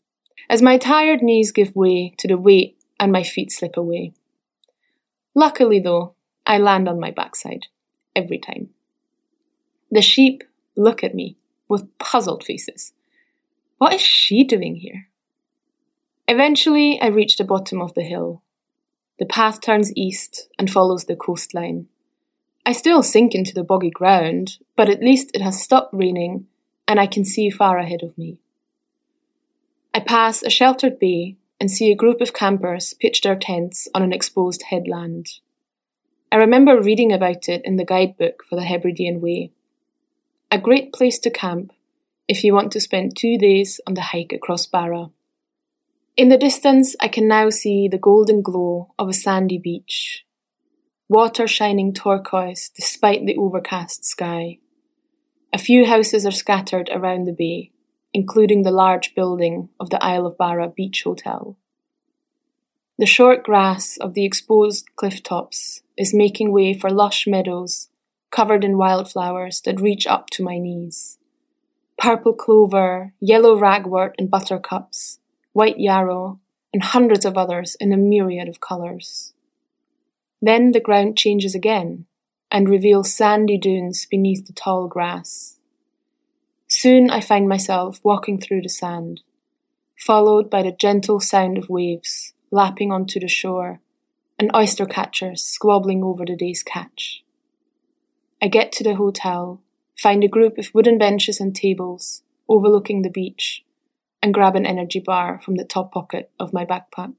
as 0.50 0.62
my 0.62 0.78
tired 0.78 1.22
knees 1.22 1.54
give 1.54 1.74
way 1.78 2.14
to 2.18 2.28
the 2.28 2.38
weight 2.38 2.78
and 3.00 3.10
my 3.12 3.24
feet 3.24 3.54
slip 3.54 3.78
away. 3.78 4.14
Luckily, 5.36 5.80
though, 5.80 6.16
I 6.46 6.58
land 6.58 6.88
on 6.88 7.00
my 7.00 7.12
backside 7.12 7.68
every 8.16 8.38
time. 8.38 8.70
The 9.92 10.02
sheep 10.02 10.44
look 10.76 11.04
at 11.04 11.16
me 11.16 11.38
with 11.68 11.98
puzzled 11.98 12.44
faces 12.44 12.94
what 13.84 13.94
is 13.94 14.02
she 14.02 14.46
doing 14.46 14.78
here? 14.78 15.10
Eventually, 16.26 17.02
I 17.02 17.08
reach 17.08 17.36
the 17.36 17.44
bottom 17.44 17.82
of 17.82 17.94
the 17.96 18.02
hill. 18.02 18.42
The 19.20 19.26
path 19.26 19.60
turns 19.60 19.92
east 19.94 20.48
and 20.58 20.72
follows 20.72 21.04
the 21.04 21.18
coastline. 21.18 21.88
I 22.66 22.72
still 22.72 23.04
sink 23.04 23.36
into 23.36 23.54
the 23.54 23.62
boggy 23.62 23.90
ground, 23.90 24.58
but 24.78 24.88
at 24.88 25.02
least 25.02 25.32
it 25.34 25.42
has 25.42 25.62
stopped 25.62 25.94
raining 25.94 26.48
and 26.88 26.98
I 26.98 27.08
can 27.08 27.26
see 27.26 27.50
far 27.50 27.78
ahead 27.78 28.04
of 28.04 28.18
me. 28.18 28.38
I 29.94 30.00
pass 30.00 30.44
a 30.44 30.50
sheltered 30.50 30.98
bay 30.98 31.36
and 31.60 31.70
see 31.72 31.92
a 31.92 31.96
group 31.96 32.22
of 32.22 32.34
campers 32.34 32.94
pitch 32.94 33.22
their 33.22 33.36
tents 33.36 33.88
on 33.94 34.04
an 34.04 34.14
exposed 34.14 34.64
headland. 34.64 35.28
I 36.32 36.38
remember 36.38 36.82
reading 36.82 37.14
about 37.14 37.48
it 37.48 37.62
in 37.64 37.76
the 37.76 37.86
guidebook 37.86 38.44
for 38.44 38.56
the 38.56 38.64
Hebridean 38.64 39.22
Way. 39.22 39.52
A 40.52 40.58
great 40.58 40.92
place 40.92 41.20
to 41.20 41.30
camp 41.30 41.72
if 42.28 42.44
you 42.44 42.54
want 42.54 42.72
to 42.72 42.80
spend 42.80 43.16
two 43.16 43.38
days 43.38 43.80
on 43.86 43.94
the 43.94 44.02
hike 44.02 44.34
across 44.34 44.66
Barra. 44.66 45.12
In 46.16 46.30
the 46.30 46.38
distance, 46.38 46.96
I 47.00 47.08
can 47.08 47.28
now 47.28 47.50
see 47.50 47.88
the 47.88 47.98
golden 47.98 48.42
glow 48.42 48.94
of 49.00 49.10
a 49.10 49.14
sandy 49.14 49.58
beach, 49.58 50.26
water 51.10 51.48
shining 51.48 51.94
turquoise 51.94 52.70
despite 52.76 53.26
the 53.26 53.38
overcast 53.38 54.06
sky. 54.06 54.60
A 55.52 55.58
few 55.58 55.86
houses 55.86 56.26
are 56.26 56.32
scattered 56.32 56.90
around 56.92 57.26
the 57.26 57.34
bay, 57.34 57.72
including 58.14 58.64
the 58.64 58.72
large 58.72 59.16
building 59.16 59.70
of 59.80 59.90
the 59.90 60.04
Isle 60.04 60.26
of 60.26 60.38
Barra 60.38 60.70
Beach 60.70 61.04
Hotel. 61.04 61.58
The 62.98 63.06
short 63.06 63.44
grass 63.44 63.98
of 63.98 64.14
the 64.14 64.24
exposed 64.24 64.96
cliff 64.96 65.24
tops 65.24 65.82
is 65.98 66.14
making 66.14 66.52
way 66.52 66.74
for 66.74 66.90
lush 66.90 67.26
meadows 67.28 67.90
covered 68.32 68.64
in 68.64 68.78
wildflowers 68.78 69.62
that 69.62 69.82
reach 69.82 70.06
up 70.08 70.30
to 70.32 70.44
my 70.44 70.58
knees 70.58 71.18
purple 71.98 72.34
clover, 72.34 73.14
yellow 73.22 73.58
ragwort 73.58 74.12
and 74.18 74.30
buttercups, 74.30 75.20
white 75.54 75.80
yarrow, 75.80 76.40
and 76.74 76.84
hundreds 76.84 77.24
of 77.24 77.38
others 77.38 77.76
in 77.80 77.94
a 77.94 77.98
myriad 77.98 78.50
of 78.50 78.60
colours. 78.60 79.34
Then 80.42 80.72
the 80.72 80.82
ground 80.82 81.18
changes 81.18 81.56
again 81.56 82.06
and 82.52 82.68
reveals 82.68 83.14
sandy 83.14 83.58
dunes 83.58 84.06
beneath 84.06 84.48
the 84.48 84.54
tall 84.54 84.88
grass. 84.88 85.60
Soon 86.76 87.12
I 87.12 87.22
find 87.22 87.48
myself 87.48 88.00
walking 88.04 88.40
through 88.40 88.64
the 88.64 88.68
sand, 88.68 89.22
followed 89.96 90.50
by 90.50 90.64
the 90.64 90.72
gentle 90.72 91.20
sound 91.20 91.56
of 91.60 91.70
waves 91.70 92.34
lapping 92.50 92.92
onto 92.92 93.20
the 93.20 93.28
shore 93.28 93.80
and 94.40 94.50
oyster 94.56 94.88
catchers 94.88 95.44
squabbling 95.44 96.04
over 96.04 96.26
the 96.26 96.36
day's 96.36 96.64
catch. 96.64 97.24
I 98.42 98.48
get 98.48 98.72
to 98.72 98.84
the 98.84 98.96
hotel 98.96 99.62
find 99.96 100.24
a 100.24 100.28
group 100.28 100.58
of 100.58 100.72
wooden 100.74 100.98
benches 100.98 101.40
and 101.40 101.56
tables 101.56 102.24
overlooking 102.50 103.04
the 103.04 103.10
beach, 103.12 103.64
and 104.24 104.34
grab 104.34 104.56
an 104.56 104.66
energy 104.66 105.00
bar 105.00 105.40
from 105.46 105.56
the 105.56 105.64
top 105.64 105.92
pocket 105.94 106.32
of 106.40 106.54
my 106.54 106.66
backpack. 106.66 107.14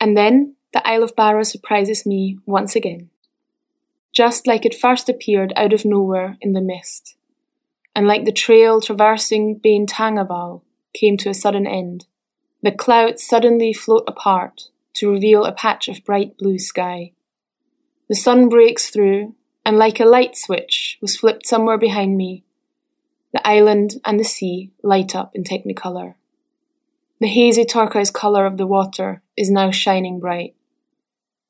And 0.00 0.16
then 0.16 0.56
the 0.72 0.86
Isle 0.88 1.02
of 1.02 1.14
Barra 1.14 1.44
surprises 1.44 2.06
me 2.06 2.38
once 2.46 2.74
again. 2.74 3.10
Just 4.10 4.46
like 4.46 4.64
it 4.64 4.74
first 4.74 5.10
appeared 5.10 5.52
out 5.54 5.74
of 5.74 5.84
nowhere 5.84 6.38
in 6.40 6.54
the 6.54 6.62
mist, 6.62 7.16
and 7.94 8.06
like 8.06 8.24
the 8.24 8.32
trail 8.32 8.80
traversing 8.80 9.56
Bain 9.56 9.86
Tangaval 9.86 10.62
came 10.92 11.16
to 11.18 11.28
a 11.28 11.34
sudden 11.34 11.66
end, 11.66 12.06
the 12.62 12.72
clouds 12.72 13.22
suddenly 13.22 13.72
float 13.72 14.04
apart 14.06 14.68
to 14.94 15.10
reveal 15.10 15.44
a 15.44 15.52
patch 15.52 15.88
of 15.88 16.04
bright 16.04 16.36
blue 16.38 16.58
sky. 16.58 17.12
The 18.08 18.14
sun 18.14 18.48
breaks 18.48 18.90
through 18.90 19.34
and 19.64 19.76
like 19.76 20.00
a 20.00 20.04
light 20.04 20.36
switch 20.36 20.98
was 21.00 21.16
flipped 21.16 21.46
somewhere 21.46 21.78
behind 21.78 22.16
me. 22.16 22.44
The 23.32 23.46
island 23.46 24.00
and 24.04 24.18
the 24.18 24.24
sea 24.24 24.70
light 24.82 25.14
up 25.16 25.34
in 25.34 25.42
technicolor. 25.42 26.14
The 27.20 27.28
hazy 27.28 27.64
turquoise 27.64 28.10
colour 28.10 28.46
of 28.46 28.56
the 28.56 28.66
water 28.66 29.22
is 29.36 29.50
now 29.50 29.70
shining 29.70 30.20
bright. 30.20 30.54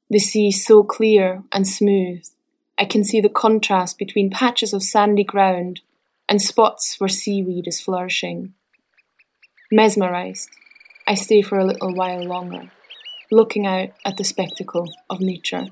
The 0.08 0.18
sea 0.18 0.50
so 0.50 0.82
clear 0.82 1.42
and 1.52 1.66
smooth, 1.66 2.24
I 2.78 2.84
can 2.84 3.04
see 3.04 3.20
the 3.20 3.28
contrast 3.28 3.98
between 3.98 4.30
patches 4.30 4.72
of 4.72 4.82
sandy 4.82 5.24
ground 5.24 5.80
and 6.28 6.40
spots 6.40 6.96
where 6.98 7.08
seaweed 7.08 7.66
is 7.66 7.80
flourishing. 7.80 8.54
Mesmerized, 9.70 10.50
I 11.06 11.14
stay 11.14 11.42
for 11.42 11.58
a 11.58 11.64
little 11.64 11.94
while 11.94 12.22
longer, 12.22 12.70
looking 13.30 13.66
out 13.66 13.90
at 14.04 14.16
the 14.16 14.24
spectacle 14.24 14.88
of 15.10 15.20
nature. 15.20 15.66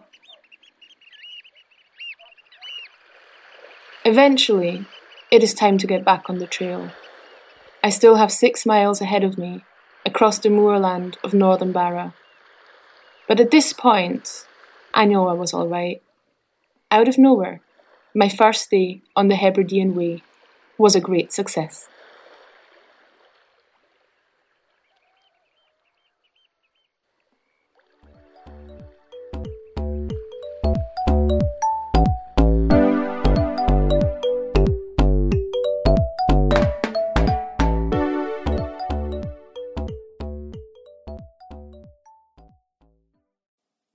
Eventually, 4.04 4.84
it 5.30 5.42
is 5.42 5.54
time 5.54 5.78
to 5.78 5.86
get 5.86 6.04
back 6.04 6.28
on 6.28 6.38
the 6.38 6.46
trail. 6.46 6.90
I 7.82 7.90
still 7.90 8.16
have 8.16 8.32
six 8.32 8.66
miles 8.66 9.00
ahead 9.00 9.24
of 9.24 9.38
me, 9.38 9.64
across 10.04 10.38
the 10.38 10.50
moorland 10.50 11.16
of 11.24 11.32
northern 11.32 11.72
Barra. 11.72 12.14
But 13.28 13.40
at 13.40 13.50
this 13.50 13.72
point, 13.72 14.46
I 14.92 15.04
know 15.04 15.28
I 15.28 15.32
was 15.32 15.54
all 15.54 15.68
right. 15.68 16.02
Out 16.90 17.08
of 17.08 17.16
nowhere, 17.16 17.60
my 18.14 18.28
first 18.28 18.70
day 18.70 19.00
on 19.16 19.28
the 19.28 19.36
Hebridean 19.36 19.94
Way 19.94 20.22
was 20.82 20.96
a 20.96 21.00
great 21.00 21.32
success. 21.32 21.88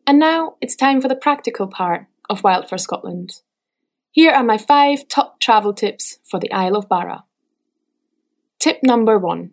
And 0.07 0.19
now 0.19 0.55
it's 0.61 0.77
time 0.77 1.01
for 1.01 1.09
the 1.09 1.15
practical 1.15 1.67
part 1.67 2.05
of 2.29 2.45
Wild 2.45 2.69
for 2.69 2.77
Scotland. 2.77 3.41
Here 4.17 4.31
are 4.31 4.43
my 4.43 4.57
five 4.57 5.07
top 5.07 5.39
travel 5.39 5.75
tips 5.75 6.17
for 6.23 6.39
the 6.39 6.51
Isle 6.51 6.75
of 6.75 6.89
Barra. 6.89 7.23
Tip 8.57 8.79
number 8.81 9.19
one 9.19 9.51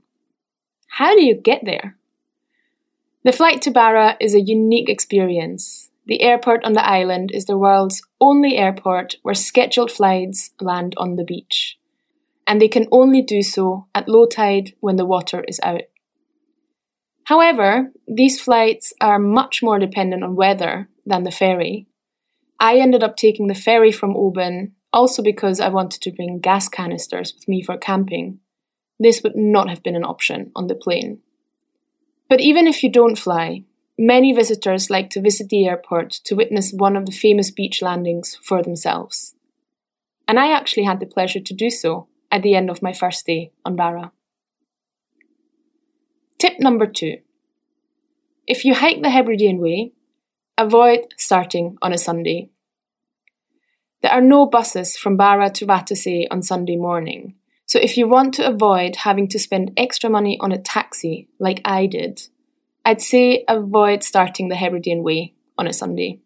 How 0.89 1.15
do 1.15 1.23
you 1.23 1.35
get 1.35 1.67
there? 1.67 1.99
The 3.25 3.33
flight 3.33 3.61
to 3.61 3.71
Barra 3.71 4.17
is 4.23 4.35
a 4.35 4.41
unique 4.41 4.89
experience. 4.89 5.91
The 6.07 6.23
airport 6.23 6.65
on 6.65 6.73
the 6.73 6.83
island 6.83 7.31
is 7.31 7.45
the 7.45 7.59
world's 7.59 8.01
only 8.23 8.57
airport 8.57 9.17
where 9.21 9.35
scheduled 9.35 9.93
flights 9.93 10.53
land 10.63 10.95
on 10.97 11.17
the 11.17 11.25
beach, 11.25 11.77
and 12.47 12.59
they 12.59 12.69
can 12.69 12.89
only 12.91 13.21
do 13.21 13.43
so 13.43 13.89
at 13.95 14.09
low 14.09 14.25
tide 14.25 14.73
when 14.81 14.97
the 14.97 15.05
water 15.05 15.45
is 15.47 15.61
out. 15.63 15.83
However, 17.25 17.93
these 18.09 18.41
flights 18.41 18.95
are 18.99 19.19
much 19.19 19.63
more 19.63 19.79
dependent 19.79 20.25
on 20.25 20.37
weather 20.37 20.89
than 21.05 21.25
the 21.25 21.31
ferry. 21.31 21.87
I 22.65 22.79
ended 22.79 23.03
up 23.03 23.19
taking 23.19 23.49
the 23.49 23.55
ferry 23.55 23.93
from 23.93 24.17
Oban 24.17 24.73
also 24.91 25.23
because 25.23 25.61
I 25.61 25.69
wanted 25.69 26.01
to 26.01 26.11
bring 26.11 26.39
gas 26.39 26.67
canisters 26.67 27.35
with 27.35 27.47
me 27.47 27.63
for 27.63 27.77
camping. 27.77 28.39
This 28.99 29.23
would 29.23 29.37
not 29.37 29.69
have 29.69 29.83
been 29.83 29.95
an 29.95 30.03
option 30.03 30.51
on 30.57 30.69
the 30.69 30.75
plane. 30.75 31.19
But 32.27 32.41
even 32.41 32.67
if 32.67 32.83
you 32.83 32.91
don't 32.91 33.19
fly, 33.19 33.65
many 33.99 34.33
visitors 34.33 34.89
like 34.89 35.11
to 35.11 35.21
visit 35.21 35.51
the 35.51 35.67
airport 35.67 36.11
to 36.25 36.35
witness 36.35 36.73
one 36.73 36.97
of 36.97 37.05
the 37.05 37.13
famous 37.13 37.51
beach 37.51 37.83
landings 37.83 38.39
for 38.43 38.63
themselves. 38.63 39.35
And 40.27 40.41
I 40.41 40.51
actually 40.51 40.85
had 40.85 41.01
the 41.01 41.07
pleasure 41.07 41.41
to 41.41 41.53
do 41.53 41.69
so 41.69 42.09
at 42.33 42.43
the 42.43 42.55
end 42.55 42.71
of 42.71 42.81
my 42.81 42.95
first 42.95 43.27
day 43.27 43.53
on 43.67 43.77
Barra. 43.77 44.11
Tip 46.39 46.59
number 46.61 46.87
two 46.87 47.19
if 48.47 48.65
you 48.65 48.73
hike 48.73 49.03
the 49.03 49.11
Hebridean 49.11 49.59
Way, 49.59 49.93
avoid 50.57 51.13
starting 51.19 51.77
on 51.83 51.93
a 51.93 51.99
Sunday. 51.99 52.49
There 54.05 54.13
are 54.13 54.21
no 54.21 54.45
buses 54.45 54.99
from 54.99 55.17
Barra 55.17 55.49
to 55.49 55.65
Vatersay 55.65 56.27
on 56.31 56.43
Sunday 56.43 56.77
morning, 56.77 57.37
so 57.65 57.79
if 57.79 57.97
you 57.97 58.07
want 58.07 58.35
to 58.35 58.47
avoid 58.47 58.97
having 58.97 59.29
to 59.29 59.39
spend 59.39 59.73
extra 59.79 60.11
money 60.11 60.37
on 60.43 60.53
a 60.53 60.61
taxi 60.61 61.31
like 61.39 61.63
I 61.65 61.87
did, 61.87 62.21
I'd 62.85 63.01
say 63.01 63.47
avoid 63.49 64.03
starting 64.03 64.51
the 64.51 64.57
Hebridean 64.57 65.03
Way 65.03 65.33
on 65.57 65.67
a 65.67 65.73
Sunday. 65.73 66.21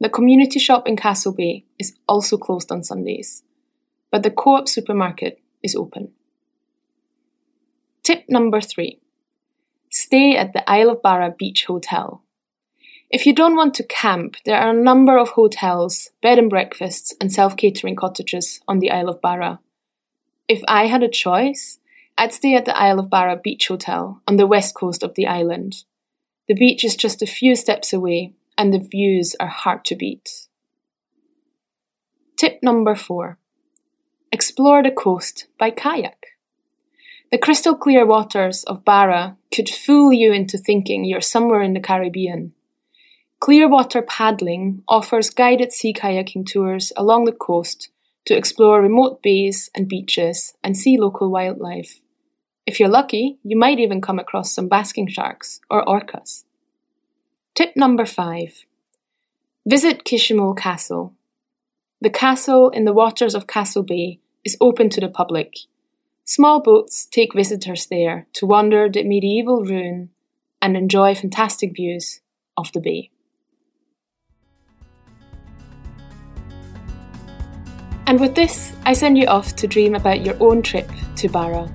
The 0.00 0.08
community 0.08 0.58
shop 0.58 0.88
in 0.88 0.96
Castlebay 0.96 1.64
is 1.78 1.92
also 2.08 2.38
closed 2.38 2.72
on 2.72 2.82
Sundays, 2.82 3.42
but 4.10 4.22
the 4.22 4.30
co 4.30 4.56
op 4.56 4.66
supermarket 4.66 5.38
is 5.62 5.76
open. 5.76 6.12
Tip 8.02 8.24
number 8.30 8.62
three 8.62 9.00
Stay 9.90 10.34
at 10.34 10.54
the 10.54 10.64
Isle 10.66 10.88
of 10.88 11.02
Barra 11.02 11.34
Beach 11.38 11.66
Hotel. 11.66 12.22
If 13.12 13.26
you 13.26 13.34
don't 13.34 13.56
want 13.56 13.74
to 13.74 13.82
camp, 13.82 14.36
there 14.46 14.58
are 14.58 14.70
a 14.70 14.82
number 14.82 15.18
of 15.18 15.28
hotels, 15.28 16.08
bed 16.22 16.38
and 16.38 16.48
breakfasts, 16.48 17.14
and 17.20 17.30
self 17.30 17.58
catering 17.58 17.94
cottages 17.94 18.62
on 18.66 18.78
the 18.78 18.90
Isle 18.90 19.10
of 19.10 19.20
Barra. 19.20 19.60
If 20.48 20.62
I 20.66 20.86
had 20.86 21.02
a 21.02 21.10
choice, 21.10 21.78
I'd 22.16 22.32
stay 22.32 22.54
at 22.54 22.64
the 22.64 22.76
Isle 22.76 23.00
of 23.00 23.10
Barra 23.10 23.36
Beach 23.36 23.68
Hotel 23.68 24.22
on 24.26 24.36
the 24.38 24.46
west 24.46 24.74
coast 24.74 25.02
of 25.02 25.14
the 25.14 25.26
island. 25.26 25.84
The 26.48 26.54
beach 26.54 26.84
is 26.84 26.96
just 26.96 27.20
a 27.20 27.26
few 27.26 27.54
steps 27.54 27.92
away, 27.92 28.32
and 28.56 28.72
the 28.72 28.78
views 28.78 29.36
are 29.38 29.46
hard 29.46 29.84
to 29.86 29.94
beat. 29.94 30.48
Tip 32.38 32.60
number 32.62 32.94
four 32.94 33.36
Explore 34.32 34.82
the 34.82 34.90
coast 34.90 35.48
by 35.58 35.70
kayak. 35.70 36.28
The 37.30 37.36
crystal 37.36 37.74
clear 37.74 38.06
waters 38.06 38.64
of 38.64 38.86
Barra 38.86 39.36
could 39.54 39.68
fool 39.68 40.14
you 40.14 40.32
into 40.32 40.56
thinking 40.56 41.04
you're 41.04 41.20
somewhere 41.20 41.60
in 41.60 41.74
the 41.74 41.80
Caribbean. 41.80 42.54
Clearwater 43.42 44.02
Paddling 44.02 44.84
offers 44.86 45.28
guided 45.28 45.72
sea 45.72 45.92
kayaking 45.92 46.46
tours 46.46 46.92
along 46.96 47.24
the 47.24 47.32
coast 47.32 47.88
to 48.24 48.36
explore 48.36 48.80
remote 48.80 49.20
bays 49.20 49.68
and 49.74 49.88
beaches 49.88 50.54
and 50.62 50.76
see 50.76 50.96
local 50.96 51.28
wildlife. 51.28 52.00
If 52.66 52.78
you're 52.78 52.88
lucky, 52.88 53.40
you 53.42 53.58
might 53.58 53.80
even 53.80 54.00
come 54.00 54.20
across 54.20 54.54
some 54.54 54.68
basking 54.68 55.08
sharks 55.08 55.60
or 55.68 55.84
orcas. 55.84 56.44
Tip 57.56 57.76
number 57.76 58.06
five 58.06 58.64
Visit 59.66 60.04
Kisimul 60.04 60.56
Castle. 60.56 61.12
The 62.00 62.10
castle 62.10 62.70
in 62.70 62.84
the 62.84 62.92
waters 62.92 63.34
of 63.34 63.48
Castle 63.48 63.82
Bay 63.82 64.20
is 64.44 64.56
open 64.60 64.88
to 64.90 65.00
the 65.00 65.08
public 65.08 65.56
Small 66.24 66.62
boats 66.62 67.06
take 67.06 67.34
visitors 67.34 67.86
there 67.86 68.28
to 68.34 68.46
wander 68.46 68.88
the 68.88 69.02
medieval 69.02 69.64
ruin 69.64 70.10
and 70.60 70.76
enjoy 70.76 71.16
fantastic 71.16 71.74
views 71.74 72.20
of 72.56 72.70
the 72.70 72.78
bay. 72.78 73.10
And 78.12 78.20
with 78.20 78.34
this, 78.34 78.74
I 78.84 78.92
send 78.92 79.16
you 79.16 79.24
off 79.24 79.56
to 79.56 79.66
dream 79.66 79.94
about 79.94 80.22
your 80.22 80.36
own 80.38 80.60
trip 80.60 80.86
to 81.16 81.30
Barra. 81.30 81.66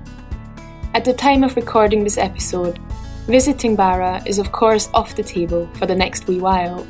At 0.94 1.04
the 1.04 1.12
time 1.12 1.42
of 1.42 1.56
recording 1.56 2.04
this 2.04 2.16
episode, 2.16 2.78
visiting 3.26 3.74
Barra 3.74 4.22
is 4.24 4.38
of 4.38 4.52
course 4.52 4.88
off 4.94 5.16
the 5.16 5.24
table 5.24 5.68
for 5.74 5.86
the 5.86 5.96
next 5.96 6.28
wee 6.28 6.38
while. 6.38 6.86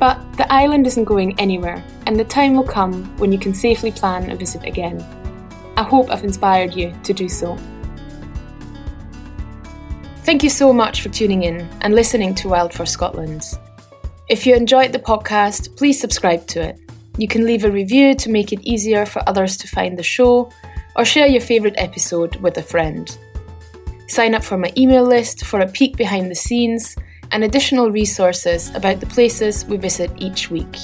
But 0.00 0.20
the 0.32 0.52
island 0.52 0.88
isn't 0.88 1.04
going 1.04 1.38
anywhere, 1.38 1.84
and 2.06 2.18
the 2.18 2.24
time 2.24 2.56
will 2.56 2.64
come 2.64 3.16
when 3.18 3.30
you 3.30 3.38
can 3.38 3.54
safely 3.54 3.92
plan 3.92 4.28
a 4.28 4.34
visit 4.34 4.64
again. 4.64 5.00
I 5.76 5.84
hope 5.84 6.10
I've 6.10 6.24
inspired 6.24 6.74
you 6.74 6.92
to 7.04 7.14
do 7.14 7.28
so. 7.28 7.56
Thank 10.24 10.42
you 10.42 10.50
so 10.50 10.72
much 10.72 11.00
for 11.00 11.10
tuning 11.10 11.44
in 11.44 11.60
and 11.82 11.94
listening 11.94 12.34
to 12.34 12.48
Wild 12.48 12.74
for 12.74 12.86
Scotland. 12.86 13.44
If 14.28 14.48
you 14.48 14.56
enjoyed 14.56 14.90
the 14.90 14.98
podcast, 14.98 15.76
please 15.76 16.00
subscribe 16.00 16.44
to 16.48 16.60
it. 16.70 16.89
You 17.18 17.28
can 17.28 17.44
leave 17.44 17.64
a 17.64 17.70
review 17.70 18.14
to 18.14 18.30
make 18.30 18.52
it 18.52 18.60
easier 18.62 19.06
for 19.06 19.22
others 19.28 19.56
to 19.58 19.68
find 19.68 19.98
the 19.98 20.02
show, 20.02 20.50
or 20.96 21.04
share 21.04 21.26
your 21.26 21.40
favourite 21.40 21.78
episode 21.78 22.36
with 22.36 22.56
a 22.58 22.62
friend. 22.62 23.16
Sign 24.08 24.34
up 24.34 24.44
for 24.44 24.58
my 24.58 24.72
email 24.76 25.04
list 25.04 25.44
for 25.44 25.60
a 25.60 25.68
peek 25.68 25.96
behind 25.96 26.30
the 26.30 26.34
scenes 26.34 26.96
and 27.32 27.44
additional 27.44 27.90
resources 27.90 28.74
about 28.74 29.00
the 29.00 29.06
places 29.06 29.64
we 29.66 29.76
visit 29.76 30.10
each 30.16 30.50
week. 30.50 30.76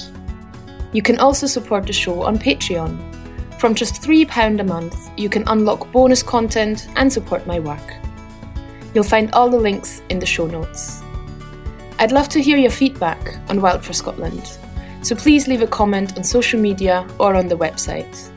You 0.93 1.01
can 1.01 1.19
also 1.19 1.47
support 1.47 1.85
the 1.85 1.93
show 1.93 2.23
on 2.23 2.37
Patreon 2.39 3.17
from 3.57 3.73
just 3.73 4.03
£3 4.03 4.59
a 4.59 4.63
month, 4.63 5.09
you 5.17 5.29
can 5.29 5.43
unlock 5.47 5.91
bonus 5.91 6.21
content 6.21 6.87
and 6.95 7.11
support 7.11 7.47
my 7.47 7.59
work. 7.59 7.95
You'll 8.93 9.03
find 9.03 9.31
all 9.33 9.49
the 9.49 9.57
links 9.57 10.03
in 10.09 10.19
the 10.19 10.27
show 10.27 10.45
notes. 10.45 11.01
I'd 11.97 12.11
love 12.11 12.29
to 12.29 12.41
hear 12.41 12.57
your 12.57 12.69
feedback 12.69 13.39
on 13.49 13.59
Wild 13.59 13.83
for 13.83 13.93
Scotland, 13.93 14.59
so 15.01 15.15
please 15.15 15.47
leave 15.47 15.61
a 15.61 15.67
comment 15.67 16.17
on 16.17 16.23
social 16.23 16.59
media 16.59 17.07
or 17.19 17.35
on 17.35 17.47
the 17.47 17.57
website. 17.57 18.31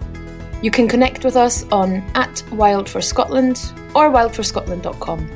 You 0.63 0.71
can 0.71 0.89
connect 0.89 1.25
with 1.25 1.37
us 1.37 1.65
on 1.73 2.03
at 2.15 2.43
Wild 2.53 2.89
for 2.89 3.01
Scotland 3.01 3.73
or 3.95 4.11
wildforscotland.com. 4.11 5.31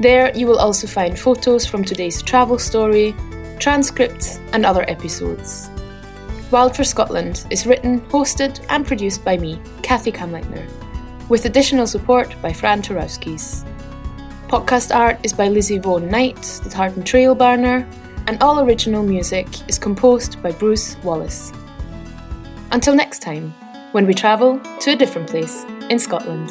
There 0.00 0.36
you 0.36 0.46
will 0.46 0.58
also 0.58 0.86
find 0.86 1.18
photos 1.18 1.66
from 1.66 1.84
today's 1.84 2.22
travel 2.22 2.58
story, 2.58 3.14
transcripts, 3.58 4.38
and 4.52 4.64
other 4.64 4.88
episodes. 4.88 5.68
Wild 6.50 6.76
for 6.76 6.84
Scotland 6.84 7.44
is 7.50 7.66
written, 7.66 8.00
hosted, 8.02 8.64
and 8.68 8.86
produced 8.86 9.24
by 9.24 9.36
me, 9.36 9.56
Kathi 9.82 10.12
Kamleitner, 10.12 10.64
with 11.28 11.46
additional 11.46 11.86
support 11.86 12.40
by 12.40 12.52
Fran 12.52 12.82
Tarowskis. 12.82 13.66
Podcast 14.46 14.94
art 14.94 15.18
is 15.24 15.32
by 15.32 15.48
Lizzie 15.48 15.78
Vaughan 15.78 16.08
Knight, 16.08 16.60
the 16.62 16.70
Tartan 16.70 17.02
Trail 17.02 17.34
Burner, 17.34 17.84
and 18.26 18.42
all 18.42 18.60
original 18.60 19.02
music 19.02 19.46
is 19.68 19.78
composed 19.78 20.42
by 20.42 20.50
Bruce 20.52 20.96
Wallace. 21.02 21.52
Until 22.72 22.94
next 22.94 23.22
time, 23.22 23.52
when 23.92 24.06
we 24.06 24.14
travel 24.14 24.60
to 24.80 24.92
a 24.92 24.96
different 24.96 25.28
place 25.28 25.64
in 25.88 25.98
Scotland. 25.98 26.50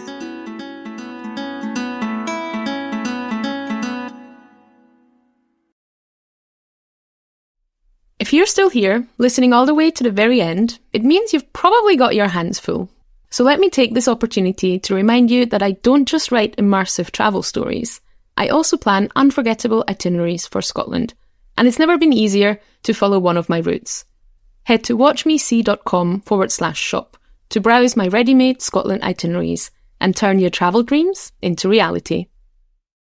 If 8.18 8.34
you're 8.34 8.48
still 8.48 8.70
here, 8.70 9.08
listening 9.18 9.54
all 9.54 9.68
the 9.68 9.76
way 9.76 9.92
to 9.92 10.04
the 10.04 10.10
very 10.10 10.42
end, 10.42 10.80
it 10.94 11.04
means 11.04 11.34
you've 11.34 11.54
probably 11.54 11.96
got 11.96 12.16
your 12.16 12.30
hands 12.30 12.60
full. 12.60 12.90
So 13.30 13.44
let 13.44 13.60
me 13.60 13.70
take 13.70 13.94
this 13.94 14.08
opportunity 14.08 14.80
to 14.80 14.96
remind 14.96 15.30
you 15.30 15.46
that 15.48 15.62
I 15.62 15.74
don't 15.74 16.08
just 16.08 16.32
write 16.32 16.56
immersive 16.56 17.12
travel 17.12 17.44
stories. 17.44 18.02
I 18.38 18.48
also 18.48 18.78
plan 18.78 19.10
unforgettable 19.16 19.84
itineraries 19.88 20.48
for 20.48 20.62
Scotland, 20.62 21.14
and 21.58 21.68
it's 21.68 21.80
never 21.80 21.98
been 21.98 22.14
easier 22.14 22.60
to 22.84 22.94
follow 22.94 23.20
one 23.20 23.38
of 23.38 23.50
my 23.50 23.60
routes. 23.60 24.06
Head 24.64 24.84
to 24.86 24.98
watchmesee.com 24.98 26.22
forward 26.22 26.52
slash 26.52 26.80
shop 26.80 27.18
to 27.50 27.62
browse 27.62 27.96
my 27.96 28.08
ready 28.08 28.34
made 28.34 28.62
Scotland 28.62 29.04
itineraries 29.04 29.72
and 30.02 30.16
turn 30.16 30.40
your 30.40 30.50
travel 30.50 30.84
dreams 30.84 31.32
into 31.42 31.70
reality. 31.70 32.28